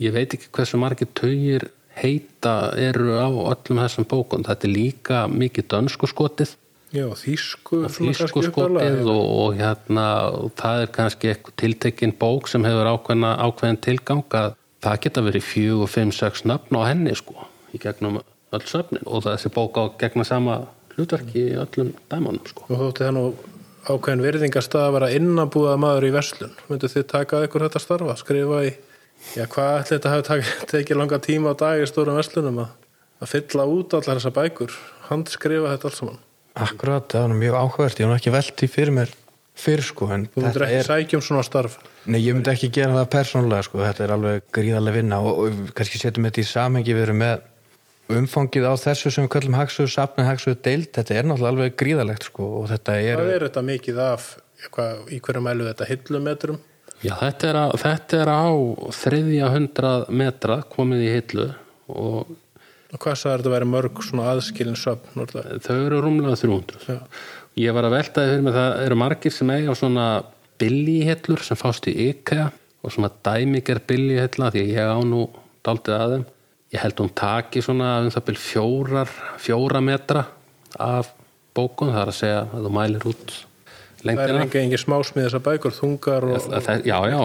Ég 0.04 0.16
veit 0.16 0.36
ekki 0.36 0.52
hversu 0.54 0.80
margir 0.82 1.10
taugir 1.16 1.70
heita 1.94 2.74
eru 2.80 3.16
á 3.16 3.30
öllum 3.30 3.82
þessum 3.84 4.10
bókum. 4.10 4.44
Þetta 4.46 4.68
er 4.68 4.76
líka 4.76 5.24
mikið 5.32 5.70
dönsku 5.76 6.10
skotið 6.10 6.58
Já, 6.94 7.08
þýsku 7.18 7.88
þýsku 7.90 8.44
skotið 8.46 9.08
og, 9.10 9.22
og 9.26 9.56
hérna 9.58 10.04
og 10.30 10.52
það 10.60 10.84
er 10.84 10.92
kannski 10.94 11.32
eitthvað 11.32 11.56
tiltekin 11.58 12.14
bók 12.20 12.52
sem 12.52 12.66
hefur 12.68 12.86
ákveðin 12.86 13.80
tilgang 13.82 14.36
að 14.38 14.54
það 14.84 15.02
geta 15.06 15.24
verið 15.26 15.48
fjög 15.48 15.84
og 15.86 15.92
fimm, 15.92 16.14
sex 16.16 16.46
nöfn 16.48 16.80
á 16.80 16.82
henni 16.90 17.16
sko 17.18 17.48
í 17.74 17.82
gegnum 17.82 18.22
öll 18.54 18.66
söfnin 18.70 19.08
og 19.08 19.26
þessi 19.26 19.52
bók 19.54 19.80
á 19.80 19.84
gegna 20.02 20.26
sama 20.28 20.60
hlutverki 20.94 21.48
í 21.50 21.58
öllum 21.58 21.94
dæmanum 22.12 22.44
sko. 22.48 22.68
Og 22.70 22.82
þótti 22.82 23.08
það 23.08 23.16
nú 23.18 23.24
ákveðin 23.84 24.24
virðingastað 24.24 24.88
að 24.88 24.96
vera 24.98 25.12
innanbúða 25.18 25.78
maður 25.82 26.08
í 26.08 26.12
verslun. 26.14 26.54
Myndu 26.70 26.90
þið 26.92 27.08
taka 27.12 27.42
ykkur 27.48 27.66
þetta 27.66 27.82
starfa, 27.84 28.18
skrifa 28.20 28.62
í, 28.68 28.76
já 29.36 29.48
hvað 29.50 29.80
ætli 29.80 29.98
þetta 29.98 30.14
hafi 30.14 30.54
tekið 30.74 31.02
langa 31.02 31.20
tíma 31.24 31.56
á 31.58 31.60
dag 31.64 31.82
í 31.82 31.90
stórum 31.90 32.20
verslunum 32.20 32.62
að, 32.66 32.78
að 33.24 33.34
fylla 33.34 33.68
út 33.72 33.98
allar 33.98 34.22
þessar 34.22 34.38
bækur, 34.38 34.78
handskrifa 35.10 35.74
þetta 35.74 35.90
allt 35.90 36.00
saman. 36.00 36.22
akkurat, 36.54 37.10
það 37.10 37.32
nú 37.32 37.42
mjög 37.42 37.60
áhugavert 37.60 38.00
ég 38.04 38.10
nú 38.10 38.16
ekki 38.20 38.34
velt 38.36 38.56
því 38.60 38.70
fyrir 38.70 38.94
mér 38.94 39.14
fyrir 39.56 39.86
sko, 39.86 40.08
Þú 40.10 40.42
myndir 40.42 40.64
þetta 40.64 40.68
ekki 40.68 40.80
er 40.82 40.88
sækja 40.90 41.18
um 41.20 41.24
svona 41.28 41.44
starf. 41.46 41.78
Nei, 42.10 42.20
ég 42.26 42.36
myndi 42.36 42.52
ekki 42.52 42.70
gera 42.74 42.96
það 42.98 43.10
persónulega 43.14 43.66
sko, 43.68 43.82
þetta 43.86 44.04
er 44.08 44.14
alveg 44.16 44.46
gríðarlega 44.56 44.98
vinna 44.98 45.20
og, 45.22 45.40
og 45.44 45.50
við 45.54 45.74
kannski 45.78 46.02
setjum 46.02 46.28
þetta 46.30 46.42
í 46.44 46.48
samhengi 46.50 46.96
við 46.98 47.06
erum 47.08 47.22
með 47.22 47.50
umfangið 48.14 48.66
á 48.68 48.74
þessu 48.82 49.12
sem 49.14 49.26
við 49.28 49.32
kallum 49.38 49.56
hagsöðu 49.58 49.94
safni, 49.94 50.26
hagsöðu 50.28 50.60
deild, 50.66 50.90
þetta 50.98 51.16
er 51.16 51.28
náttúrulega 51.30 51.54
alveg 51.54 51.78
gríðarlegt 51.80 52.28
sko 52.28 52.50
og 52.60 52.70
þetta 52.74 52.98
er, 53.00 53.18
Hvað 53.22 53.34
er 53.38 53.46
þetta 53.48 53.66
mikið 53.70 54.02
af, 54.04 54.28
hvað, 54.76 55.04
í 55.08 55.20
hverju 55.24 55.44
mælu 55.46 55.68
þetta 55.70 55.88
hillumetrum? 55.90 56.60
Já, 57.04 57.14
þetta 57.20 57.50
er, 57.50 57.60
á, 57.60 57.66
þetta 57.80 58.20
er 58.24 58.32
á 58.32 58.44
þriðja 59.00 59.52
hundrað 59.54 60.06
metra 60.24 60.58
komið 60.72 61.06
í 61.08 61.12
hillu 61.18 61.50
og 61.92 62.40
Og 62.94 63.00
hvað 63.02 63.16
sagði 63.18 63.40
þetta 63.40 63.50
að 63.50 63.54
vera 63.56 63.66
mörg 63.72 64.02
svona 64.06 64.26
aðskilin 64.30 64.76
söfn? 64.78 65.16
náttúrulega? 65.18 65.56
þau 65.66 65.78
eru 65.88 66.02
rúmlega 66.04 66.36
300 66.38 66.84
Já. 66.92 67.00
Ég 67.60 67.74
var 67.76 67.86
að 67.88 67.96
veltaði 67.98 68.32
fyrir 68.34 68.44
mig 68.48 68.54
það 68.58 68.82
eru 68.86 68.96
margir 69.04 69.32
sem 69.36 69.50
eiga 69.54 69.76
svona 69.78 70.08
billihillur 70.62 71.44
sem 71.46 71.58
fást 71.60 71.88
í 71.92 71.94
IKEA 72.10 72.50
og 72.84 72.92
svona 72.94 73.10
dæmiger 73.26 73.80
billihilla 73.88 74.52
því 74.54 74.64
ég 74.74 74.92
á 74.94 75.00
nú 75.06 75.26
daldið 75.64 75.96
að 75.98 76.14
þeim. 76.18 76.26
Ég 76.74 76.82
held 76.82 77.00
hún 77.04 77.12
taki 77.16 77.62
svona 77.62 77.90
um 78.02 78.10
það 78.14 78.26
byrj 78.30 78.40
fjórar 78.42 79.10
fjóra 79.40 79.82
metra 79.86 80.26
af 80.82 81.12
bókun 81.56 81.92
það 81.94 82.02
er 82.02 82.12
að 82.12 82.18
segja 82.18 82.40
að 82.50 82.64
þú 82.68 82.72
mælir 82.80 83.10
út 83.12 83.34
Það 84.04 84.10
er 84.12 84.18
lengdina 84.18 84.40
engi, 84.44 84.58
engi 84.60 84.78
smásmið 84.82 85.26
þessar 85.30 85.42
bækur, 85.46 85.72
þungar 85.78 86.26
og, 86.28 86.42
Það- 86.44 86.64
það- 86.66 86.88
Já, 86.90 86.98
já, 87.08 87.20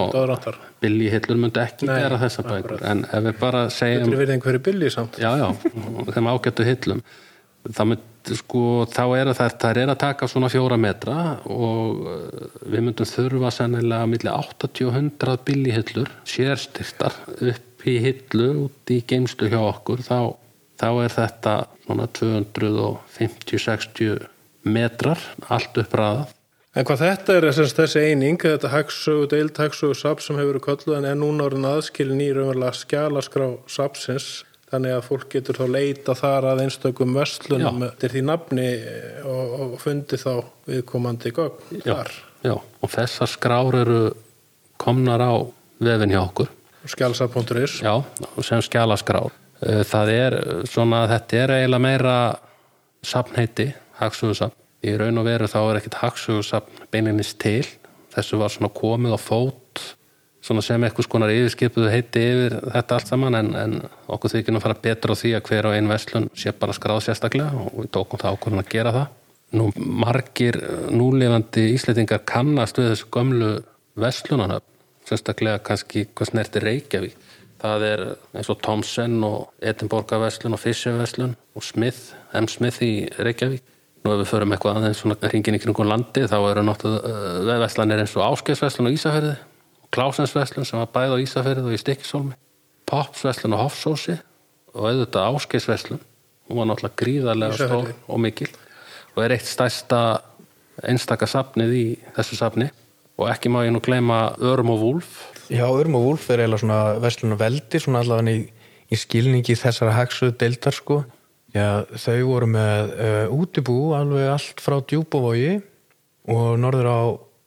Hillur 0.84 1.38
myndi 1.42 1.58
ekki 1.64 1.86
Nei, 1.88 1.96
gera 2.04 2.18
þessa 2.22 2.44
bækur. 2.46 2.82
en 2.86 3.00
ef 3.04 3.24
við 3.24 3.38
bara 3.40 3.62
segjum 3.68 4.04
Þetta 4.04 4.12
er 4.14 4.20
verið 4.20 4.34
einhverju 4.36 4.60
billi 4.68 4.90
samt. 4.90 5.18
já, 5.18 5.30
já, 5.40 5.48
þeim 6.14 6.28
ágættu 6.30 6.64
hillum 6.68 7.02
það 7.66 7.88
myndi 7.88 8.02
sko 8.36 8.84
þá 8.90 9.04
er 9.16 9.30
það, 9.36 9.52
það 9.62 9.78
er 9.82 9.88
að 9.92 10.00
taka 10.02 10.28
svona 10.28 10.50
fjóra 10.52 10.76
metra 10.80 11.16
og 11.48 12.02
uh, 12.04 12.12
við 12.68 12.80
myndum 12.84 13.08
þurfa 13.08 13.50
sennilega 13.54 14.06
milli 14.10 14.30
80 14.32 14.88
og 14.88 14.92
100 15.00 15.36
billihillur 15.48 16.08
sérstyrtar 16.28 17.14
upp 17.38 17.86
í 17.88 17.94
hillu 18.02 18.48
út 18.66 18.92
í 18.92 18.98
geimstu 19.08 19.48
hjá 19.48 19.60
okkur. 19.62 20.00
Þá, 20.04 20.20
þá 20.80 20.88
er 21.04 21.10
þetta 21.14 21.54
svona 21.86 22.06
250-60 22.18 24.26
metrar 24.68 25.20
allt 25.48 25.74
uppræðað. 25.80 26.28
En 26.76 26.84
hvað 26.86 27.02
þetta 27.02 27.34
er 27.34 27.44
þess, 27.48 27.74
þessi 27.74 28.00
eining, 28.10 28.36
þetta 28.38 28.68
hagsögu, 28.70 29.26
deild 29.32 29.56
hagsögu 29.58 29.94
SAP 29.96 30.20
sem 30.22 30.36
hefur 30.38 30.52
verið 30.52 30.66
kölluð 30.66 30.98
en 30.98 31.08
er 31.08 31.16
núna 31.18 31.46
orðin 31.48 31.70
aðskilin 31.70 32.20
í 32.22 32.34
raunverulega 32.36 32.74
skjalaskrá 32.76 33.46
SAPsins 33.66 34.28
þannig 34.70 34.94
að 34.98 35.06
fólk 35.08 35.28
getur 35.32 35.56
þá 35.58 35.64
leita 35.72 36.14
þar 36.18 36.46
að 36.52 36.62
einstökum 36.66 37.14
verslunum 37.16 37.84
til 38.00 38.10
því 38.12 38.22
nafni 38.28 38.68
og, 39.24 39.54
og 39.60 39.76
fundi 39.82 40.18
þá 40.20 40.32
viðkomandi 40.68 41.32
gögn 41.36 41.82
þar. 41.86 42.12
já, 42.44 42.54
og 42.56 42.92
þessar 42.92 43.32
skrár 43.32 43.78
eru 43.80 44.00
komnar 44.78 45.24
á 45.24 45.34
vefin 45.80 46.12
hjá 46.14 46.22
okkur 46.26 46.52
Skjalsap.is 46.88 47.80
Já, 47.82 47.92
sem 48.46 48.60
skjalaskrár. 48.64 49.32
Eh, 49.60 49.82
Það 49.84 50.10
er 50.14 50.36
svona, 50.70 51.02
þetta 51.10 51.36
er 51.42 51.52
eiginlega 51.56 51.82
meira 51.84 52.14
safnheiti, 53.04 53.66
hagsugusafn. 53.98 54.54
Í 54.86 54.94
raun 54.96 55.18
og 55.18 55.26
veru 55.26 55.48
þá 55.50 55.58
er 55.66 55.80
ekkit 55.80 55.98
hagsugusafn 56.00 56.86
beininist 56.94 57.36
til. 57.42 57.66
Þessu 58.14 58.38
var 58.40 58.54
svona 58.54 58.70
komið 58.72 59.16
á 59.16 59.20
fót, 59.20 59.82
sem 60.64 60.84
eitthvað 60.86 61.04
skonar 61.04 61.32
yfirskipuðu 61.34 61.90
heiti 61.92 62.22
yfir 62.24 62.54
þetta 62.72 62.96
allt 62.96 63.10
saman, 63.10 63.36
en, 63.36 63.50
en 63.58 63.74
okkur 64.08 64.32
þykir 64.32 64.54
nú 64.54 64.62
fara 64.64 64.76
betur 64.86 65.12
á 65.12 65.20
því 65.20 65.32
að 65.36 65.50
hver 65.50 65.68
á 65.68 65.70
einn 65.76 65.90
verslun 65.90 66.28
sé 66.32 66.52
bara 66.56 66.76
skráð 66.76 67.02
sérstaklega 67.04 67.52
og 67.66 67.82
við 67.82 67.90
tókum 67.96 68.22
það 68.22 68.36
ákvörðan 68.38 68.62
að 68.64 68.72
gera 68.72 68.94
það. 68.96 69.08
Nú 69.58 69.66
margir 69.76 70.58
núlefandi 70.92 71.66
íslendingar 71.74 72.24
kannast 72.28 72.80
við 72.80 72.92
þessu 72.92 73.08
gömlu 73.12 73.50
verslunanöfn 73.98 74.74
sérstaklega 75.08 75.60
kannski 75.64 76.06
hvað 76.12 76.32
snerti 76.32 76.62
Reykjavík. 76.64 77.16
Það 77.58 77.84
er 77.88 78.04
eins 78.38 78.50
og 78.52 78.60
Thomsen 78.62 79.18
og 79.26 79.48
Edinborgaverslun 79.64 80.54
og 80.54 80.62
Fischerverslun 80.62 81.34
og 81.58 81.64
Smith, 81.66 82.14
M. 82.36 82.46
Smith 82.48 82.84
í 82.84 83.08
Reykjavík. 83.18 83.64
Nú 84.04 84.14
ef 84.14 84.22
við 84.22 84.30
förum 84.30 84.52
eitthvað 84.54 84.78
aðeins 84.78 85.00
svona 85.02 85.18
hringin 85.24 85.58
í 85.58 85.62
kringum 85.62 85.88
landi 85.90 86.28
þá 86.30 86.36
eru 86.38 86.62
náttúrulega 86.64 87.46
veðverslanir 87.48 88.04
eins 88.04 88.14
og 88.16 88.28
Áskeiðsverslun 88.28 88.88
á 88.88 88.94
Ísafjörði 88.94 89.36
og 89.88 89.94
Klásensverslun 89.96 90.68
sem 90.68 90.78
var 90.78 90.90
bæð 90.92 91.16
á 91.16 91.22
Ísafjörði 91.24 91.64
og 91.64 91.76
í 91.76 91.80
Stikkisólmi, 91.80 92.36
Popsverslun 92.88 93.56
á 93.56 93.64
Hofsósi 93.64 94.18
og 94.74 94.84
auðvitað 94.84 95.32
Áskeiðsverslun. 95.32 96.02
Hún 96.48 96.60
var 96.60 96.68
náttúrulega 96.68 97.00
gríðarlega 97.00 97.56
stór 97.56 97.94
og 98.08 98.20
mikil 98.20 98.50
og 99.16 99.24
er 99.24 99.34
eitt 99.36 99.48
stærsta 99.48 100.20
einstaka 100.84 101.26
safnið 101.28 101.74
í 101.74 101.86
þessu 102.16 102.38
safni 102.38 102.68
og 103.18 103.26
ekki 103.32 103.50
má 103.50 103.64
ég 103.66 103.74
nú 103.74 103.82
gleyma 103.82 104.36
Örum 104.38 104.70
og 104.76 104.84
Wulf 104.84 105.18
Já, 105.48 105.64
Örm 105.64 105.94
og 105.96 106.02
Wolf 106.04 106.26
er 106.28 106.42
eiginlega 106.42 106.60
svona 106.60 106.78
verslun 107.00 107.32
og 107.32 107.38
veldi, 107.40 107.80
svona 107.80 108.02
allavega 108.04 108.34
í, 108.36 108.40
í 108.92 108.96
skilningi 109.00 109.54
þessara 109.56 109.94
hagsuðu 109.96 110.34
deildar 110.36 110.76
sko. 110.76 110.98
Já, 111.56 111.86
þau 111.96 112.18
voru 112.28 112.48
með 112.52 112.90
uh, 112.92 113.32
útibú 113.32 113.76
alveg 113.96 114.28
allt 114.34 114.60
frá 114.60 114.76
Djúbavogi 114.84 115.54
og 116.28 116.50
norður 116.60 116.90
á 116.92 117.00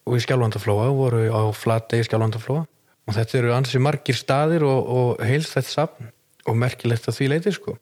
og 0.07 0.17
í 0.17 0.23
Skjálfandaflóa, 0.23 0.89
voru 0.95 1.23
á 1.29 1.41
Flatey 1.55 2.01
í 2.01 2.07
Skjálfandaflóa 2.07 2.65
og 3.07 3.15
þetta 3.17 3.39
eru 3.39 3.53
ansi 3.55 3.81
margir 3.81 4.17
staðir 4.17 4.65
og, 4.67 4.89
og 4.89 5.23
heilst 5.25 5.55
þetta 5.57 5.73
safn 5.73 6.11
og 6.49 6.57
merkilegt 6.57 7.09
að 7.09 7.17
því 7.17 7.29
leiti 7.33 7.53
sko. 7.55 7.75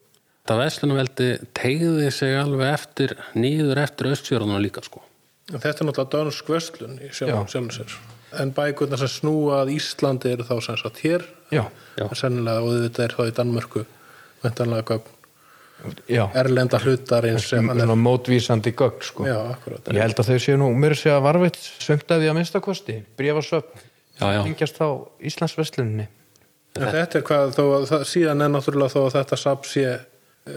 Það 0.48 0.62
vestlunumveldi 0.64 1.28
tegði 1.56 2.08
sig 2.14 2.34
alveg 2.34 2.72
eftir, 2.74 3.14
nýður 3.38 3.82
eftir 3.84 4.10
östfjörðunum 4.10 4.62
líka 4.64 4.82
sko. 4.84 5.02
En 5.50 5.60
Þetta 5.60 5.84
er 5.84 5.88
náttúrulega 5.88 6.16
dönsk 6.16 6.50
verslun 6.50 6.98
í 7.02 7.10
sér. 7.14 7.94
En 8.40 8.52
bækurna 8.54 8.98
sem 8.98 9.10
snúa 9.10 9.64
að 9.64 9.72
Íslandi 9.74 10.30
eru 10.30 10.46
þá 10.46 10.56
sem 10.62 10.76
sagt 10.78 11.00
hér, 11.02 11.24
Já, 11.50 11.64
Já. 11.98 12.04
en 12.06 12.18
sennilega 12.18 12.62
og 12.62 12.76
þetta 12.84 13.02
er 13.04 13.14
þá 13.16 13.22
í 13.24 13.32
Danmörku, 13.34 13.82
vendanlega 14.44 15.00
já, 16.10 16.24
erlenda 16.40 16.80
hlutarins 16.82 17.48
sem 17.50 17.66
hann 17.68 17.78
er. 17.78 17.86
svona 17.86 17.98
mótvísandi 18.02 18.72
gögn 18.76 19.04
sko. 19.06 19.26
Já, 19.28 19.38
akkurat. 19.54 19.92
Ég 19.94 20.04
held 20.04 20.22
að 20.22 20.32
þau 20.32 20.40
séu 20.46 20.60
nú 20.60 20.70
mér 20.76 20.96
sé 20.98 21.12
að 21.14 21.26
varfitt 21.28 21.60
sömt 21.60 22.14
að 22.14 22.28
minnstakosti 22.36 23.02
já. 24.20 24.40
tengjast 24.44 24.80
á 24.84 24.88
Íslandsversluninni 25.24 26.08
En 26.78 26.86
þetta 26.86 27.18
er 27.18 27.26
hvað, 27.26 27.52
þó 27.56 27.64
að 27.74 27.84
það, 27.90 28.02
síðan 28.12 28.44
er 28.44 28.50
náttúrulega 28.54 28.94
þó 28.94 29.00
að 29.02 29.14
þetta 29.16 29.38
sap 29.40 29.64
sé, 29.66 29.86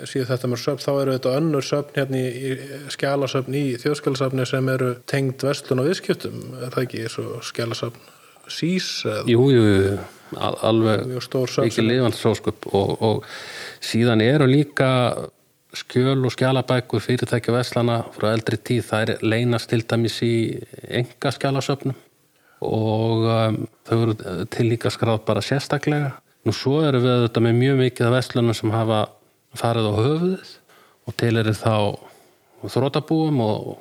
síðan 0.10 0.30
þetta 0.30 0.50
með 0.52 0.60
söfn, 0.62 0.84
þá 0.84 0.92
eru 0.94 1.16
þetta 1.16 1.36
önnur 1.40 1.66
söfn 1.66 1.98
hérna 1.98 2.20
í, 2.20 2.28
í 2.30 2.92
skjalasöfn 2.94 3.58
í 3.58 3.64
þjóðskjalasöfni 3.82 4.46
sem 4.50 4.70
eru 4.76 4.92
tengd 5.10 5.46
verslun 5.48 5.82
og 5.82 5.90
viðskiptum, 5.90 6.44
er 6.60 6.76
það 6.76 6.86
ekki, 6.86 7.02
svo 7.16 7.40
skjalasöfn 7.50 8.13
sís 8.52 8.90
eða 9.08 9.24
Jú, 9.32 9.46
jú, 9.54 9.64
jú, 9.64 9.94
al- 10.38 10.60
alveg 10.70 11.06
mikið 11.14 11.88
lifandi 11.88 12.20
sóskup 12.20 12.68
og, 12.74 12.96
og 13.02 13.30
síðan 13.84 14.24
eru 14.26 14.48
líka 14.50 14.90
skjöl 15.74 16.22
og 16.28 16.34
skjalabækur 16.34 17.02
fyrirtækja 17.02 17.54
verslana 17.56 18.04
frá 18.14 18.30
eldri 18.34 18.60
tíð, 18.62 18.84
það 18.90 19.04
er 19.10 19.24
leynast 19.26 19.72
til 19.72 19.82
dæmis 19.90 20.20
í 20.26 20.34
enga 20.86 21.32
skjalasöfnum 21.34 21.96
og 22.64 23.26
um, 23.28 23.58
þau 23.88 23.98
eru 23.98 24.46
til 24.54 24.70
líka 24.70 24.92
skráð 24.94 25.24
bara 25.28 25.42
sérstaklega. 25.44 26.14
Nú 26.48 26.54
svo 26.56 26.82
eru 26.86 27.02
við 27.04 27.16
auðvitað 27.18 27.46
með 27.48 27.58
mjög 27.60 27.80
mikið 27.82 28.08
af 28.08 28.14
verslunum 28.18 28.56
sem 28.56 28.72
hafa 28.72 29.00
farið 29.60 29.90
á 29.90 29.94
höfuðið 29.98 30.54
og 31.08 31.18
til 31.20 31.34
eru 31.42 31.56
þá 31.58 31.74
þrótabúum 32.72 33.42
og 33.44 33.74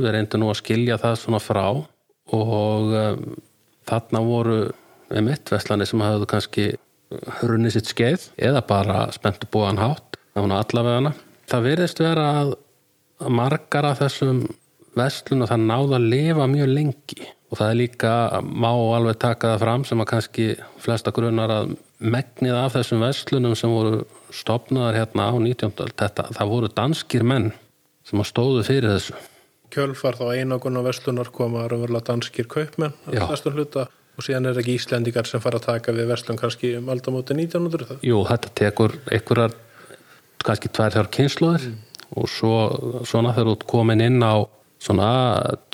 við 0.00 0.10
reyndum 0.16 0.42
nú 0.42 0.50
að 0.50 0.60
skilja 0.62 0.98
það 1.02 1.20
svona 1.20 1.42
frá 1.42 1.66
og 1.68 2.96
um, 2.98 3.36
þarna 3.88 4.24
voru 4.24 4.58
einmitt 5.14 5.52
verslanir 5.52 5.88
sem 5.88 6.02
hafðu 6.02 6.28
kannski 6.30 6.66
hrunnið 7.40 7.76
sitt 7.76 7.92
skeið 7.92 8.28
eða 8.48 8.64
bara 8.66 9.06
spenntu 9.14 9.48
búan 9.52 9.78
hátt 9.78 10.18
nú 10.34 10.56
allavegana. 10.56 11.14
Það 11.50 11.66
virðist 11.68 12.00
vera 12.02 12.28
að 12.40 12.54
margar 13.30 13.86
af 13.90 14.00
þessum 14.02 14.44
verslunum 14.98 15.48
það 15.50 15.66
náða 15.68 15.98
að 15.98 16.08
lifa 16.12 16.46
mjög 16.50 16.70
lengi 16.70 17.26
og 17.50 17.58
það 17.60 17.68
er 17.70 17.78
líka, 17.78 18.12
má 18.42 18.70
alveg 18.72 19.18
taka 19.22 19.52
það 19.52 19.60
fram 19.62 19.84
sem 19.86 20.00
að 20.02 20.10
kannski 20.10 20.46
flesta 20.82 21.12
grunar 21.14 21.52
að 21.54 21.74
megnið 22.02 22.56
af 22.58 22.74
þessum 22.74 23.04
verslunum 23.04 23.54
sem 23.58 23.70
voru 23.70 24.00
stopnaðar 24.34 24.98
hérna 24.98 25.28
á 25.30 25.34
19. 25.38 25.70
öld, 25.84 25.94
þetta, 26.00 26.26
það 26.34 26.50
voru 26.50 26.72
danskir 26.74 27.26
menn 27.26 27.52
sem 28.04 28.24
stóðu 28.26 28.64
fyrir 28.66 28.96
þessu. 28.96 29.14
Kjölfar 29.74 30.18
þá 30.20 30.24
einogun 30.38 30.80
og 30.80 30.88
verslunar 30.88 31.30
koma 31.34 31.66
raunverulega 31.68 32.08
danskir 32.12 32.48
kaupmenn 32.50 32.94
Já. 33.12 33.26
og 34.14 34.22
síðan 34.22 34.46
er 34.46 34.58
ekki 34.60 34.76
Íslendingar 34.78 35.26
sem 35.26 35.42
fara 35.42 35.58
að 35.58 35.68
taka 35.68 35.94
við 35.94 36.10
verslun 36.12 36.38
kannski 36.38 36.76
um 36.78 36.90
aldamóti 36.92 37.34
1900 37.34 37.88
það. 37.88 38.02
Jú, 38.06 38.20
þetta 38.28 38.52
tekur 38.60 38.94
einhverjar 39.10 39.56
kannski 40.44 40.70
tvær 40.70 40.94
þjár 40.94 41.10
kynnslóðir 41.16 41.64
og 42.14 42.28
svo, 42.30 42.54
svona 43.08 43.32
þegar 43.34 43.50
þú 43.50 43.56
ert 43.56 43.66
komin 43.74 44.04
inn 44.04 44.22
á 44.22 44.46
svona 44.84 45.08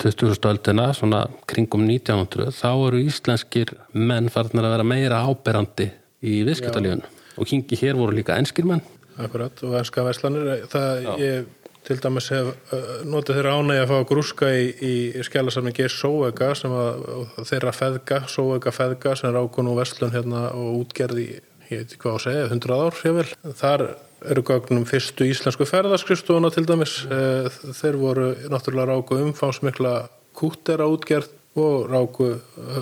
20. 0.01 0.33
stöldina, 0.37 0.91
svona 0.95 1.25
kringum 1.49 1.83
1900, 1.85 2.53
þá 2.55 2.69
eru 2.87 3.01
íslenskir 3.03 3.73
menn 3.93 4.31
farnir 4.31 4.65
að 4.65 4.77
vera 4.77 4.87
meira 4.87 5.21
áberandi 5.27 5.91
í 6.21 6.41
viðskiptalífun 6.47 7.03
og 7.37 7.47
kingi 7.49 7.77
hér 7.79 7.99
voru 7.99 8.15
líka 8.15 8.37
enskir 8.39 8.67
menn 8.69 8.83
Akkurat, 9.21 9.57
og 9.67 9.75
enska 9.77 10.05
verslanir 10.05 10.63
það 10.71 11.09
ég 11.19 11.49
til 11.87 11.97
dæmis 12.01 12.29
hef 12.33 12.73
notið 13.09 13.39
þeirra 13.39 13.55
ánægja 13.57 13.85
að 13.85 13.89
fá 13.91 13.95
að 13.97 14.07
grúska 14.11 14.51
í, 14.53 14.67
í 14.85 15.23
skjálasafni 15.25 15.73
Geir 15.77 15.93
Sóega 15.93 16.51
sem 16.57 16.73
að 16.77 17.07
og 17.15 17.47
þeirra 17.49 17.73
feðga, 17.73 18.21
Sóega 18.29 18.73
feðga 18.75 19.15
sem 19.17 19.31
er 19.31 19.39
ákonu 19.41 19.73
verslun 19.79 20.13
hérna 20.13 20.49
og 20.53 20.83
útgerði 20.83 21.27
ég 21.71 21.81
veit 21.81 21.87
ekki 21.87 22.01
hvað 22.03 22.17
að 22.17 22.23
segja, 22.27 22.47
100 22.51 22.77
ár 22.77 23.03
ég 23.07 23.17
vil 23.17 23.53
þar 23.57 23.85
eru 24.31 24.43
gögnum 24.45 24.85
fyrstu 24.85 25.25
íslensku 25.25 25.65
ferðaskrifstofuna 25.65 26.51
til 26.53 26.67
dæmis. 26.69 26.99
Eh, 27.09 27.47
þeir 27.73 27.97
voru 28.01 28.27
náttúrulega 28.53 28.91
ráku 28.91 29.17
umfánsmikla 29.17 29.95
kúttera 30.37 30.85
útgerð 30.91 31.31
og 31.57 31.89
ráku 31.91 32.27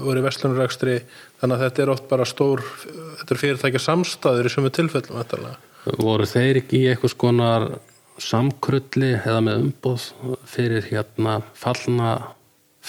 voru 0.03 0.19
í 0.19 0.25
verslunarrekstri. 0.25 0.99
Þannig 1.39 1.55
að 1.55 1.63
þetta 1.63 1.83
er 1.83 1.93
oft 1.95 2.09
bara 2.12 2.27
stór 2.27 2.62
þetta 3.21 3.33
er 3.33 3.41
fyrirtækja 3.45 3.81
samstæður 3.85 4.49
í 4.49 4.53
sumu 4.53 4.73
tilfellum 4.75 5.23
voru 5.97 6.27
þeir 6.27 6.59
ekki 6.62 6.83
í 6.83 6.89
eitthvað 6.91 7.13
skonar 7.15 7.65
samkrulli 8.23 9.13
eða 9.19 9.39
með 9.45 9.63
umboð 9.63 10.10
fyrir 10.49 10.86
hérna 10.89 11.39
fallna 11.58 12.12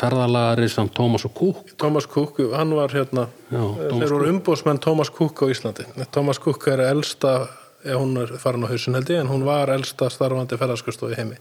ferðalagari 0.00 0.68
sem 0.70 0.88
Tómas 0.94 1.26
og 1.28 1.34
Kúk 1.36 1.72
Thomas 1.80 2.06
Cook, 2.08 2.38
hann 2.54 2.74
var 2.76 2.92
hérna 2.94 3.26
Já, 3.50 3.60
Thomas 3.60 4.04
þeir 4.04 4.14
voru 4.14 4.28
umbóðsmenn 4.34 4.82
Thomas 4.82 5.10
Cook 5.10 5.42
á 5.42 5.46
Íslandi. 5.50 5.86
Thomas 6.14 6.40
Cook 6.42 6.68
er 6.70 6.84
elsta 6.88 7.34
ef 7.84 7.96
hún 7.96 8.16
er 8.20 8.36
farin 8.38 8.64
á 8.64 8.70
hausin 8.70 8.96
held 8.98 9.10
ég, 9.10 9.22
en 9.22 9.32
hún 9.32 9.46
var 9.46 9.72
elsta 9.72 10.10
starfandi 10.12 10.58
ferðarskristof 10.60 11.14
í 11.14 11.18
heimi 11.18 11.40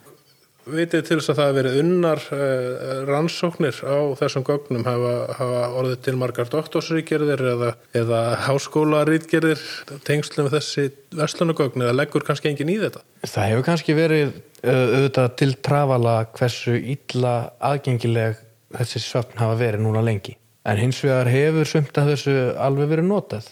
vitið 0.71 1.05
til 1.07 1.17
þess 1.19 1.31
að 1.31 1.39
það 1.39 1.47
hafi 1.47 1.57
verið 1.57 1.77
unnar 1.81 2.21
uh, 2.35 2.89
rannsóknir 3.09 3.79
á 3.85 3.97
þessum 4.19 4.45
gögnum 4.47 4.85
hafa, 4.87 5.13
hafa 5.39 5.61
orðið 5.79 6.01
til 6.07 6.15
margar 6.21 6.51
doktorsrítgerðir 6.53 7.43
eða, 7.53 7.71
eða 8.01 8.21
háskólarítgerðir 8.47 9.63
tengslum 10.07 10.49
við 10.49 10.57
þessi 10.57 10.87
verslunagögn 11.19 11.85
eða 11.85 11.95
leggur 11.97 12.25
kannski 12.27 12.51
engin 12.51 12.73
í 12.73 12.79
þetta? 12.81 13.03
Það 13.25 13.49
hefur 13.53 13.67
kannski 13.69 13.97
verið 13.97 14.27
uh, 14.33 14.73
auðvitað 14.73 15.31
til 15.43 15.51
trafala 15.69 16.17
hversu 16.35 16.75
illa 16.79 17.35
aðgengileg 17.71 18.43
þessi 18.79 19.01
söfn 19.03 19.41
hafa 19.41 19.57
verið 19.59 19.85
núna 19.85 20.03
lengi. 20.05 20.35
En 20.69 20.77
hins 20.77 20.99
vegar 21.01 21.29
hefur 21.31 21.67
sumt 21.67 21.97
að 21.97 22.13
þessu 22.13 22.37
alveg 22.59 22.91
verið 22.91 23.09
notað 23.09 23.47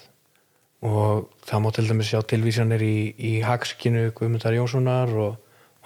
og 0.86 1.27
það 1.47 1.62
má 1.63 1.69
til 1.73 1.88
dæmis 1.88 2.10
sjá 2.12 2.19
tilvísanir 2.30 2.84
í, 2.86 2.97
í 3.17 3.32
Hagskinu 3.41 4.12
Guðmundar 4.13 4.53
Jónssonar 4.53 5.13
og 5.17 5.38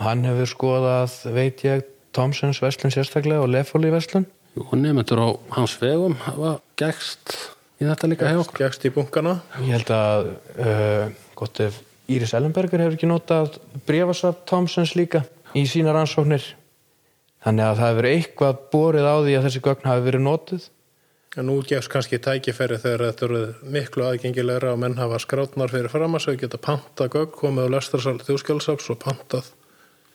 hann 0.01 0.25
hefur 0.27 0.49
skoðað, 0.49 1.15
veit 1.35 1.63
ég, 1.65 1.87
Thomsons 2.15 2.59
Vestlun 2.59 2.91
sérstaklega 2.91 3.43
og 3.43 3.51
Lefóli 3.53 3.91
Vestlun. 3.93 4.25
Jú, 4.57 4.65
nefndur 4.75 5.21
á 5.23 5.27
hans 5.55 5.77
vegum 5.79 6.17
hafa 6.25 6.57
gegst 6.79 7.37
í 7.79 7.87
þetta 7.87 8.09
líka 8.11 8.31
hjá 8.31 8.41
okkur. 8.41 8.65
Gekst 8.65 8.87
í 8.87 8.91
bunkana? 8.91 9.37
Ég 9.63 9.77
held 9.77 9.93
að 9.95 10.33
uh, 10.59 11.05
gott 11.39 11.61
ef 11.63 11.79
Íris 12.11 12.33
Ellenberger 12.35 12.83
hefur 12.83 12.97
ekki 12.97 13.07
notað 13.07 13.55
brefasaf 13.87 14.43
Thomsons 14.49 14.97
líka 14.99 15.23
í 15.55 15.63
sína 15.69 15.95
rannsóknir. 15.95 16.43
Þannig 17.45 17.69
að 17.69 17.79
það 17.79 17.91
hefur 17.93 18.09
eitthvað 18.11 18.61
borið 18.75 19.07
á 19.07 19.15
því 19.23 19.37
að 19.37 19.47
þessi 19.47 19.63
gögn 19.69 19.89
hafi 19.89 20.05
verið 20.09 20.25
notuð. 20.27 20.67
En 21.39 21.47
nú 21.47 21.55
gefst 21.63 21.87
kannski 21.93 22.19
tækifæri 22.19 22.75
þegar 22.83 23.05
þetta 23.07 23.27
eru 23.29 23.41
miklu 23.71 24.03
aðgengilegra 24.09 24.73
og 24.75 24.81
menn 24.83 24.99
hafa 24.99 25.21
skrátnar 25.23 25.71
fyrir 25.71 25.93
fram 25.93 26.19
að 26.19 26.25
segja 26.25 26.43
geta 26.43 26.59
panta 26.59 27.07
gögn, 27.07 27.31
komið 27.37 27.71
á 27.71 27.73
lestrarsal 27.77 28.17
þjóðskjálfsaps 28.19 28.91
og 28.91 28.99
pantað 28.99 29.47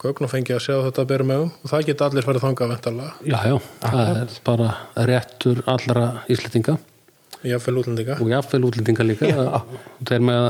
gögn 0.01 0.27
og 0.27 0.31
fengið 0.33 0.57
að 0.57 0.65
sjá 0.67 0.75
þetta 0.87 1.03
að 1.03 1.09
bera 1.13 1.25
með 1.31 1.45
um 1.45 1.49
og 1.57 1.71
það 1.71 1.87
geta 1.89 2.09
allir 2.09 2.27
farið 2.27 2.45
þangað 2.45 2.71
vendarlega. 2.73 3.15
Já, 3.25 3.37
já, 3.47 3.55
það 3.81 4.21
er 4.21 4.37
bara 4.45 4.69
réttur 5.09 5.63
allra 5.73 6.05
íslitinga 6.29 6.77
Jáfnvel 7.45 7.77
útlendinga. 7.77 8.15
og 8.17 8.29
jáfnvel 8.31 8.63
útlendinga 8.65 9.03
líka 9.05 9.27
þeir 10.09 10.23
með 10.25 10.45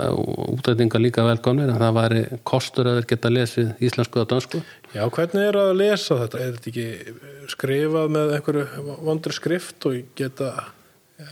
útlendinga 0.54 1.02
líka 1.04 1.26
velkomnir 1.28 1.68
en 1.74 1.82
það 1.82 1.98
væri 1.98 2.22
kostur 2.48 2.88
að 2.88 3.00
þeir 3.02 3.08
geta 3.10 3.32
lesið 3.34 3.84
íslensku 3.84 4.22
og 4.22 4.30
dansku 4.32 4.62
Já, 4.96 5.04
hvernig 5.04 5.50
er 5.50 5.60
að 5.60 5.74
lesa 5.82 6.18
þetta? 6.22 6.40
Er 6.40 6.56
þetta 6.56 6.72
ekki 6.72 7.52
skrifað 7.52 8.16
með 8.16 8.34
einhverju 8.38 8.86
vondri 9.04 9.36
skrift 9.36 9.90
og 9.90 10.00
geta 10.16 10.54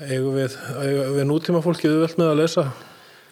eigum 0.10 0.36
við, 0.36 0.60
eigum 0.82 1.16
við 1.22 1.30
nútíma 1.32 1.64
fólki 1.64 1.88
auðvelt 1.88 2.20
með 2.20 2.34
að 2.34 2.42
lesa 2.44 2.68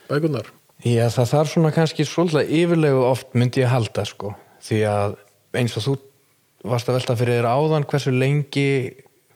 bækunar? 0.08 0.48
Já, 0.84 1.06
það 1.12 1.30
þarf 1.36 1.54
svona 1.54 1.76
kannski 1.76 2.08
svolítið 2.08 2.56
yfirlegu 2.64 3.04
oft 3.10 3.36
myndi 3.36 3.66
ég 3.66 3.72
halda 3.72 4.08
sko 4.08 4.32
því 4.64 4.82
að 4.90 5.16
eins 5.60 5.78
og 5.78 5.86
þú 5.88 5.96
varst 6.64 6.90
að 6.90 7.00
velta 7.00 7.18
fyrir 7.20 7.42
þér 7.42 7.50
áðan 7.52 7.88
hversu 7.90 8.14
lengi 8.16 8.68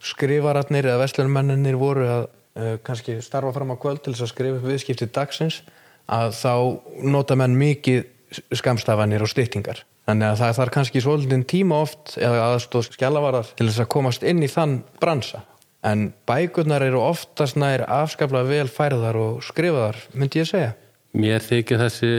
skrifaratnir 0.03 0.87
eða 0.87 1.01
vestlunumennir 1.03 1.77
voru 1.79 2.07
að 2.07 2.23
uh, 2.27 2.75
kannski 2.85 3.17
starfa 3.25 3.53
fram 3.55 3.73
á 3.73 3.81
kvöld 3.81 4.03
til 4.03 4.13
þess 4.13 4.27
að 4.27 4.33
skrifa 4.33 4.63
viðskipti 4.63 5.09
dagsins 5.11 5.61
að 6.07 6.31
þá 6.37 6.53
nota 7.03 7.35
menn 7.39 7.57
mikið 7.59 8.05
skamstafanir 8.55 9.23
og 9.23 9.31
styttingar. 9.31 9.83
Þannig 10.07 10.29
að 10.29 10.39
það 10.39 10.57
þarf 10.57 10.73
kannski 10.75 11.03
svolítið 11.03 11.45
tíma 11.51 11.81
oft 11.83 12.15
eða 12.15 12.47
aðstóð 12.53 12.89
skjálavarar 12.93 13.49
til 13.59 13.67
þess 13.67 13.83
að 13.83 13.91
komast 13.91 14.23
inn 14.23 14.43
í 14.43 14.51
þann 14.51 14.79
bransa. 15.01 15.43
En 15.87 16.11
bækurnar 16.27 16.83
eru 16.83 17.01
oftast 17.03 17.59
nær 17.59 17.83
afskaplega 17.91 18.47
vel 18.47 18.71
færðar 18.71 19.19
og 19.19 19.43
skrifaðar 19.45 19.99
myndi 20.15 20.41
ég 20.41 20.49
segja. 20.49 20.71
Mér 21.17 21.43
þykir 21.43 21.81
þessi 21.83 22.11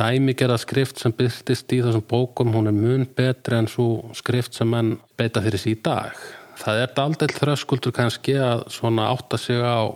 dæmigerða 0.00 0.58
skrift 0.60 1.00
sem 1.00 1.12
byrtist 1.16 1.72
í 1.76 1.80
þessum 1.84 2.04
bókum 2.08 2.54
hún 2.54 2.70
er 2.70 2.76
mun 2.76 3.06
betri 3.16 3.58
en 3.60 3.68
svo 3.70 4.10
skrift 4.16 4.56
sem 4.56 4.70
menn 4.70 4.96
beita 5.20 5.42
fyrir 5.44 5.60
sig 5.60 5.76
í 5.76 5.82
dag. 5.84 6.16
Það 6.60 6.82
er 6.84 6.94
daldeill 6.96 7.36
þröskuldur 7.36 7.94
kannski 7.96 8.38
að 8.40 8.64
svona 8.72 9.10
átta 9.12 9.38
sig 9.40 9.60
á 9.60 9.92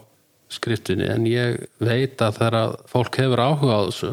skriftinni 0.53 1.09
en 1.11 1.27
ég 1.29 1.65
veit 1.83 2.21
að 2.23 2.39
þegar 2.39 2.77
fólk 2.91 3.19
hefur 3.21 3.43
áhuga 3.43 3.81
á 3.81 3.83
þessu 3.89 4.13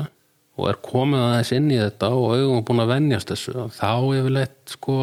og 0.62 0.70
er 0.70 0.80
komið 0.84 1.26
aðeins 1.26 1.54
inn 1.58 1.70
í 1.72 1.78
þetta 1.80 2.10
og 2.16 2.34
augum 2.38 2.66
búin 2.68 2.84
að 2.84 2.92
venjast 2.96 3.32
þessu 3.34 3.68
þá 3.78 3.94
yfirleitt 4.18 4.76
sko 4.76 4.98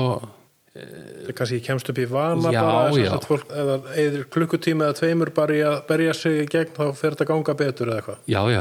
Það 0.79 1.33
kannski 1.35 1.59
kemst 1.65 1.89
upp 1.91 1.99
í 1.99 2.05
vana 2.07 2.53
Já, 2.55 2.61
bara 2.63 2.91
þess 2.93 3.01
já. 3.03 3.09
að 3.17 3.25
fólk, 3.27 3.49
eða 3.51 3.79
eða 3.99 4.21
klukkutíma 4.35 4.87
eða 4.87 4.99
tveimur 5.01 5.33
bara 5.35 5.57
í 5.57 5.63
að 5.67 5.79
berja 5.89 6.15
sig 6.15 6.37
í 6.45 6.47
gegn 6.53 6.77
þá 6.77 6.85
fer 6.95 7.17
þetta 7.17 7.27
ganga 7.33 7.55
betur 7.59 7.91
eða 7.91 7.99
eitthvað. 7.99 8.21
Já, 8.31 8.39
já, 8.53 8.61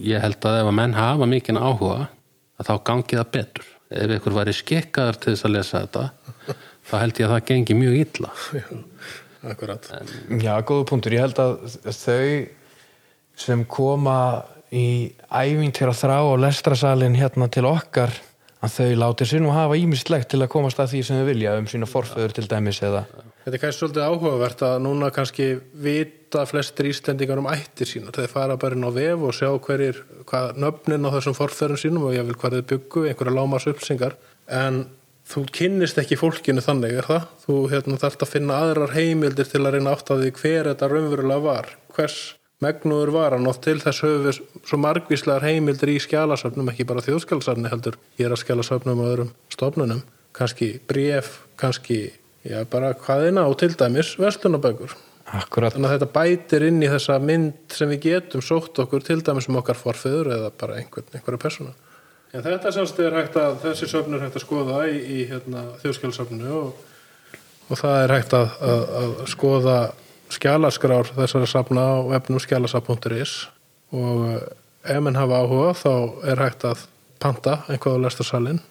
ég 0.00 0.22
held 0.22 0.48
að 0.48 0.58
ef 0.62 0.70
að 0.70 0.76
menn 0.78 0.96
hafa 0.96 1.28
mikinn 1.28 1.60
áhuga 1.60 2.08
að 2.58 2.68
þá 2.68 2.74
gangi 2.88 3.18
það 3.18 3.30
betur. 3.36 3.68
Ef 3.92 4.14
ykkur 4.16 4.36
væri 4.38 4.54
skikkaður 4.56 5.20
til 5.20 5.34
þess 5.34 5.46
að 5.48 5.54
lesa 5.56 5.82
þetta 5.82 6.04
þá 6.88 6.94
held 7.02 7.20
ég 7.20 7.28
að 7.28 7.34
það 7.34 7.46
gengi 7.50 7.78
mjög 7.78 7.98
illa. 8.00 8.32
Akkurat. 9.52 9.88
Já, 10.38 10.54
góðu 10.62 10.88
punktur. 10.88 11.16
Ég 11.16 11.24
held 11.26 11.40
að 11.42 11.56
þau 11.98 12.26
sem 13.42 13.64
koma 13.66 14.18
í 14.72 14.86
æfintir 15.28 15.90
að 15.90 15.98
þrá 16.00 16.18
og 16.20 16.38
lestrasalinn 16.40 17.18
hérna 17.18 17.48
til 17.52 17.66
okkar 17.68 18.14
að 18.62 18.76
þau 18.76 18.90
láti 19.02 19.26
sér 19.28 19.42
nú 19.42 19.52
hafa 19.52 19.76
ímislegt 19.76 20.30
til 20.32 20.40
að 20.44 20.52
komast 20.54 20.80
að 20.80 20.94
því 20.94 21.02
sem 21.04 21.18
þau 21.18 21.28
vilja 21.28 21.54
um 21.58 21.68
sína 21.68 21.88
forföður 21.90 22.36
til 22.36 22.46
dæmis 22.48 22.80
eða 22.84 23.04
Þetta 23.42 23.56
er 23.56 23.62
kannski 23.64 23.80
svolítið 23.80 24.04
áhugavert 24.06 24.60
að 24.62 24.76
núna 24.84 25.08
kannski 25.14 25.46
vita 26.32 26.46
flestir 26.48 26.88
Íslendingar 26.88 27.38
um 27.38 27.48
ættir 27.50 27.86
sína. 27.86 28.12
Þeir 28.12 28.30
fara 28.30 28.56
bara 28.56 28.76
inn 28.76 28.86
á 28.88 28.90
vef 28.90 29.20
og 29.20 29.34
sjá 29.36 29.50
hverjir, 29.60 30.02
hvað 30.24 30.56
nöfnin 30.56 31.04
á 31.04 31.10
þessum 31.12 31.36
forfærum 31.36 31.76
sínum 31.76 32.06
og 32.08 32.14
ég 32.16 32.24
vil 32.24 32.36
hvað 32.36 32.56
þeir 32.56 32.68
byggu, 32.72 33.04
einhverja 33.08 33.36
lámas 33.36 33.66
upplýsingar. 33.68 34.16
En 34.48 34.86
þú 35.28 35.44
kynnist 35.52 35.98
ekki 36.00 36.16
fólkinu 36.16 36.64
þannig, 36.64 36.96
er 36.96 37.08
það? 37.08 37.26
Þú 37.44 37.56
hérna, 37.72 37.98
þarft 38.00 38.24
að 38.24 38.32
finna 38.32 38.62
aðrar 38.64 38.94
heimildir 38.96 39.50
til 39.50 39.60
að 39.60 39.76
reyna 39.76 39.92
átt 39.92 40.10
að 40.10 40.24
því 40.24 40.32
hver 40.40 40.70
þetta 40.70 40.90
raunverulega 40.92 41.44
var. 41.44 41.70
Hvers 41.92 42.18
megnuður 42.62 43.12
var 43.12 43.36
hann 43.36 43.50
og 43.50 43.60
til 43.60 43.78
þess 43.82 44.04
höfum 44.06 44.64
svo 44.64 44.80
margvíslegar 44.80 45.44
heimildir 45.44 45.92
í 45.92 46.00
skjálasöfnum, 46.00 46.72
ekki 46.72 46.88
bara 46.88 47.04
þjóðskjálasöfni 47.04 47.72
heldur, 47.72 47.98
ég 48.20 48.28
er 48.28 48.36
að 48.36 48.44
skjálasöfnum 48.46 49.02
og 49.02 49.12
öðrum 49.12 49.32
stofnunum, 49.50 50.04
kannski 50.32 50.76
bref, 50.88 51.40
kannski, 51.58 52.04
já 52.46 52.62
bara 52.70 52.94
hvaðina 52.94 53.48
og 53.50 53.58
til 53.58 53.74
dæmis 53.74 54.14
vestlunabökur. 54.22 54.94
Akkurat 55.38 55.74
Þannig 55.74 55.88
að 55.88 55.94
þetta 55.96 56.12
bætir 56.14 56.66
inn 56.66 56.82
í 56.84 56.90
þessa 56.92 57.16
mynd 57.22 57.76
sem 57.76 57.90
við 57.94 58.04
getum 58.06 58.44
sótt 58.44 58.80
okkur 58.82 59.04
til 59.06 59.20
dæmis 59.24 59.48
um 59.48 59.58
okkar 59.60 59.78
forfeður 59.78 60.32
eða 60.36 60.52
bara 60.60 60.78
einhvern, 60.80 61.08
einhverja 61.14 61.40
persóna. 61.40 61.74
En 62.32 62.44
þetta 62.44 62.72
semst 62.72 63.00
er 63.04 63.16
hægt 63.16 63.36
að, 63.36 63.58
þessi 63.66 63.88
söfn 63.90 64.16
er 64.16 64.24
hægt 64.24 64.38
að 64.40 64.46
skoða 64.46 64.82
í, 64.88 64.98
í 65.00 65.24
hérna, 65.28 65.66
þjóðskjálasöfnu 65.82 66.52
og, 66.56 67.40
og 67.68 67.80
það 67.80 67.96
er 68.04 68.14
hægt 68.16 68.36
að, 68.36 68.54
að, 68.68 68.84
að 69.00 69.12
skoða 69.32 69.76
skjálaskrár 70.32 71.10
þessara 71.12 71.48
safna 71.50 71.84
á 71.84 71.96
webnum 72.08 72.40
skjálasaf.is 72.40 73.34
og 73.92 74.24
eh, 74.30 74.94
ef 74.94 75.02
menn 75.04 75.18
hafa 75.20 75.42
áhuga 75.44 75.74
þá 75.76 75.92
er 76.32 76.40
hægt 76.46 76.64
að 76.68 76.86
panta 77.22 77.58
einhvað 77.68 78.00
á 78.00 78.02
lestarsalinn. 78.06 78.62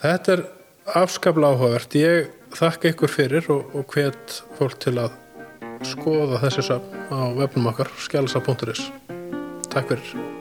Þetta 0.00 0.32
er 0.36 0.46
afskaplega 0.96 1.52
áhugavert. 1.52 1.96
Ég 2.00 2.32
þakka 2.56 2.94
ykkur 2.94 3.12
fyrir 3.12 3.52
og, 3.52 3.76
og 3.76 3.92
hvet 3.92 4.40
fólk 4.56 4.80
til 4.82 4.96
að 5.04 5.14
skoða 5.84 6.40
þessi 6.46 6.64
safn 6.70 7.04
á 7.12 7.18
webnum 7.36 7.68
okkar 7.72 7.90
skjálasaf.is. 8.00 8.88
Takk 9.72 9.92
fyrir. 9.92 10.35